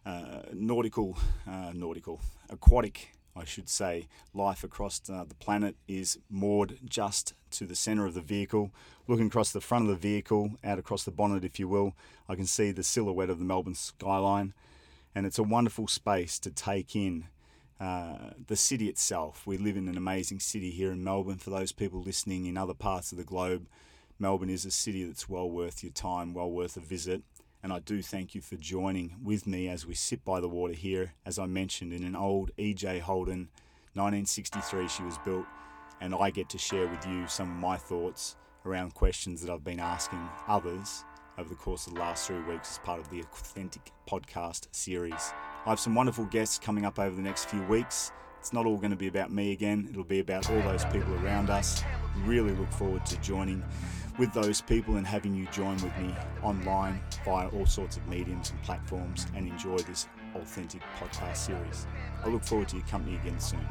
uh, 0.06 0.42
nautical, 0.54 1.18
uh, 1.48 1.72
nautical, 1.74 2.20
aquatic, 2.50 3.14
I 3.38 3.46
should 3.46 3.70
say, 3.70 4.08
life 4.34 4.64
across 4.64 5.02
uh, 5.10 5.24
the 5.28 5.36
planet 5.36 5.76
is 5.88 6.18
moored 6.30 6.80
just 6.84 7.34
to 7.52 7.66
the 7.66 7.76
centre 7.76 8.06
of 8.06 8.14
the 8.14 8.22
vehicle. 8.22 8.72
Looking 9.08 9.28
across 9.28 9.52
the 9.52 9.62
front 9.62 9.86
of 9.86 9.90
the 9.90 9.96
vehicle, 10.10 10.52
out 10.64 10.80
across 10.80 11.04
the 11.04 11.12
bonnet, 11.12 11.46
if 11.46 11.60
you 11.60 11.68
will, 11.68 11.94
I 12.28 12.36
can 12.36 12.46
see 12.46 12.72
the 12.72 12.84
silhouette 12.84 13.30
of 13.30 13.40
the 13.40 13.46
Melbourne 13.46 13.76
skyline, 13.76 14.54
and 15.14 15.26
it's 15.26 15.40
a 15.40 15.44
wonderful 15.44 15.88
space 15.88 16.40
to 16.40 16.52
take 16.52 16.96
in 16.96 17.26
uh, 17.80 18.32
the 18.48 18.56
city 18.56 18.90
itself. 18.90 19.46
We 19.46 19.58
live 19.58 19.78
in 19.78 19.88
an 19.88 19.98
amazing 19.98 20.40
city 20.40 20.72
here 20.72 20.92
in 20.92 21.04
Melbourne. 21.04 21.38
For 21.38 21.52
those 21.52 21.72
people 21.72 22.02
listening 22.02 22.48
in 22.48 22.58
other 22.58 22.74
parts 22.74 23.12
of 23.12 23.18
the 23.18 23.24
globe, 23.24 23.68
Melbourne 24.20 24.50
is 24.50 24.66
a 24.66 24.72
city 24.72 25.04
that's 25.04 25.30
well 25.30 25.50
worth 25.50 25.84
your 25.84 25.92
time, 25.92 26.34
well 26.34 26.50
worth 26.50 26.76
a 26.76 26.80
visit. 26.80 27.22
And 27.68 27.74
I 27.74 27.80
do 27.80 28.02
thank 28.02 28.34
you 28.34 28.40
for 28.40 28.56
joining 28.56 29.18
with 29.22 29.46
me 29.46 29.68
as 29.68 29.86
we 29.86 29.94
sit 29.94 30.24
by 30.24 30.40
the 30.40 30.48
water 30.48 30.72
here. 30.72 31.16
As 31.26 31.38
I 31.38 31.48
mentioned, 31.48 31.92
in 31.92 32.06
an 32.06 32.16
old 32.16 32.50
EJ 32.58 33.02
Holden, 33.02 33.50
1963, 33.94 34.88
she 34.88 35.04
was 35.04 35.18
built, 35.18 35.46
and 36.00 36.16
I 36.16 36.30
get 36.30 36.48
to 36.52 36.58
share 36.58 36.88
with 36.88 37.06
you 37.06 37.28
some 37.28 37.52
of 37.52 37.58
my 37.58 37.76
thoughts 37.76 38.38
around 38.66 38.94
questions 38.94 39.42
that 39.42 39.52
I've 39.52 39.66
been 39.66 39.82
asking 39.82 40.30
others 40.48 41.04
over 41.38 41.50
the 41.50 41.56
course 41.56 41.88
of 41.88 41.96
the 41.96 42.00
last 42.00 42.26
three 42.26 42.42
weeks 42.44 42.72
as 42.72 42.78
part 42.78 43.02
of 43.02 43.10
the 43.10 43.20
Authentic 43.20 43.92
podcast 44.10 44.74
series. 44.74 45.34
I 45.66 45.72
have 45.72 45.80
some 45.82 45.94
wonderful 45.94 46.24
guests 46.24 46.58
coming 46.58 46.86
up 46.86 46.98
over 46.98 47.18
the 47.18 47.22
next 47.22 47.50
few 47.50 47.64
weeks. 47.64 48.14
It's 48.48 48.54
not 48.54 48.66
all 48.66 48.78
going 48.78 48.92
to 48.92 48.96
be 48.96 49.08
about 49.08 49.30
me 49.30 49.52
again, 49.52 49.90
it'll 49.92 50.06
be 50.06 50.20
about 50.20 50.50
all 50.50 50.62
those 50.62 50.86
people 50.86 51.14
around 51.16 51.50
us. 51.50 51.84
Really 52.24 52.54
look 52.54 52.72
forward 52.72 53.06
to 53.08 53.20
joining 53.20 53.62
with 54.18 54.32
those 54.32 54.62
people 54.62 54.96
and 54.96 55.06
having 55.06 55.36
you 55.36 55.48
join 55.48 55.74
with 55.84 55.92
me 55.98 56.16
online 56.42 57.02
via 57.26 57.50
all 57.50 57.66
sorts 57.66 57.98
of 57.98 58.08
mediums 58.08 58.52
and 58.52 58.64
platforms 58.64 59.28
and 59.36 59.50
enjoy 59.50 59.76
this 59.80 60.08
authentic 60.34 60.82
podcast 60.98 61.36
series. 61.36 61.88
I 62.24 62.30
look 62.30 62.46
forward 62.46 62.70
to 62.70 62.78
your 62.78 62.86
company 62.86 63.18
again 63.18 63.38
soon. 63.38 63.68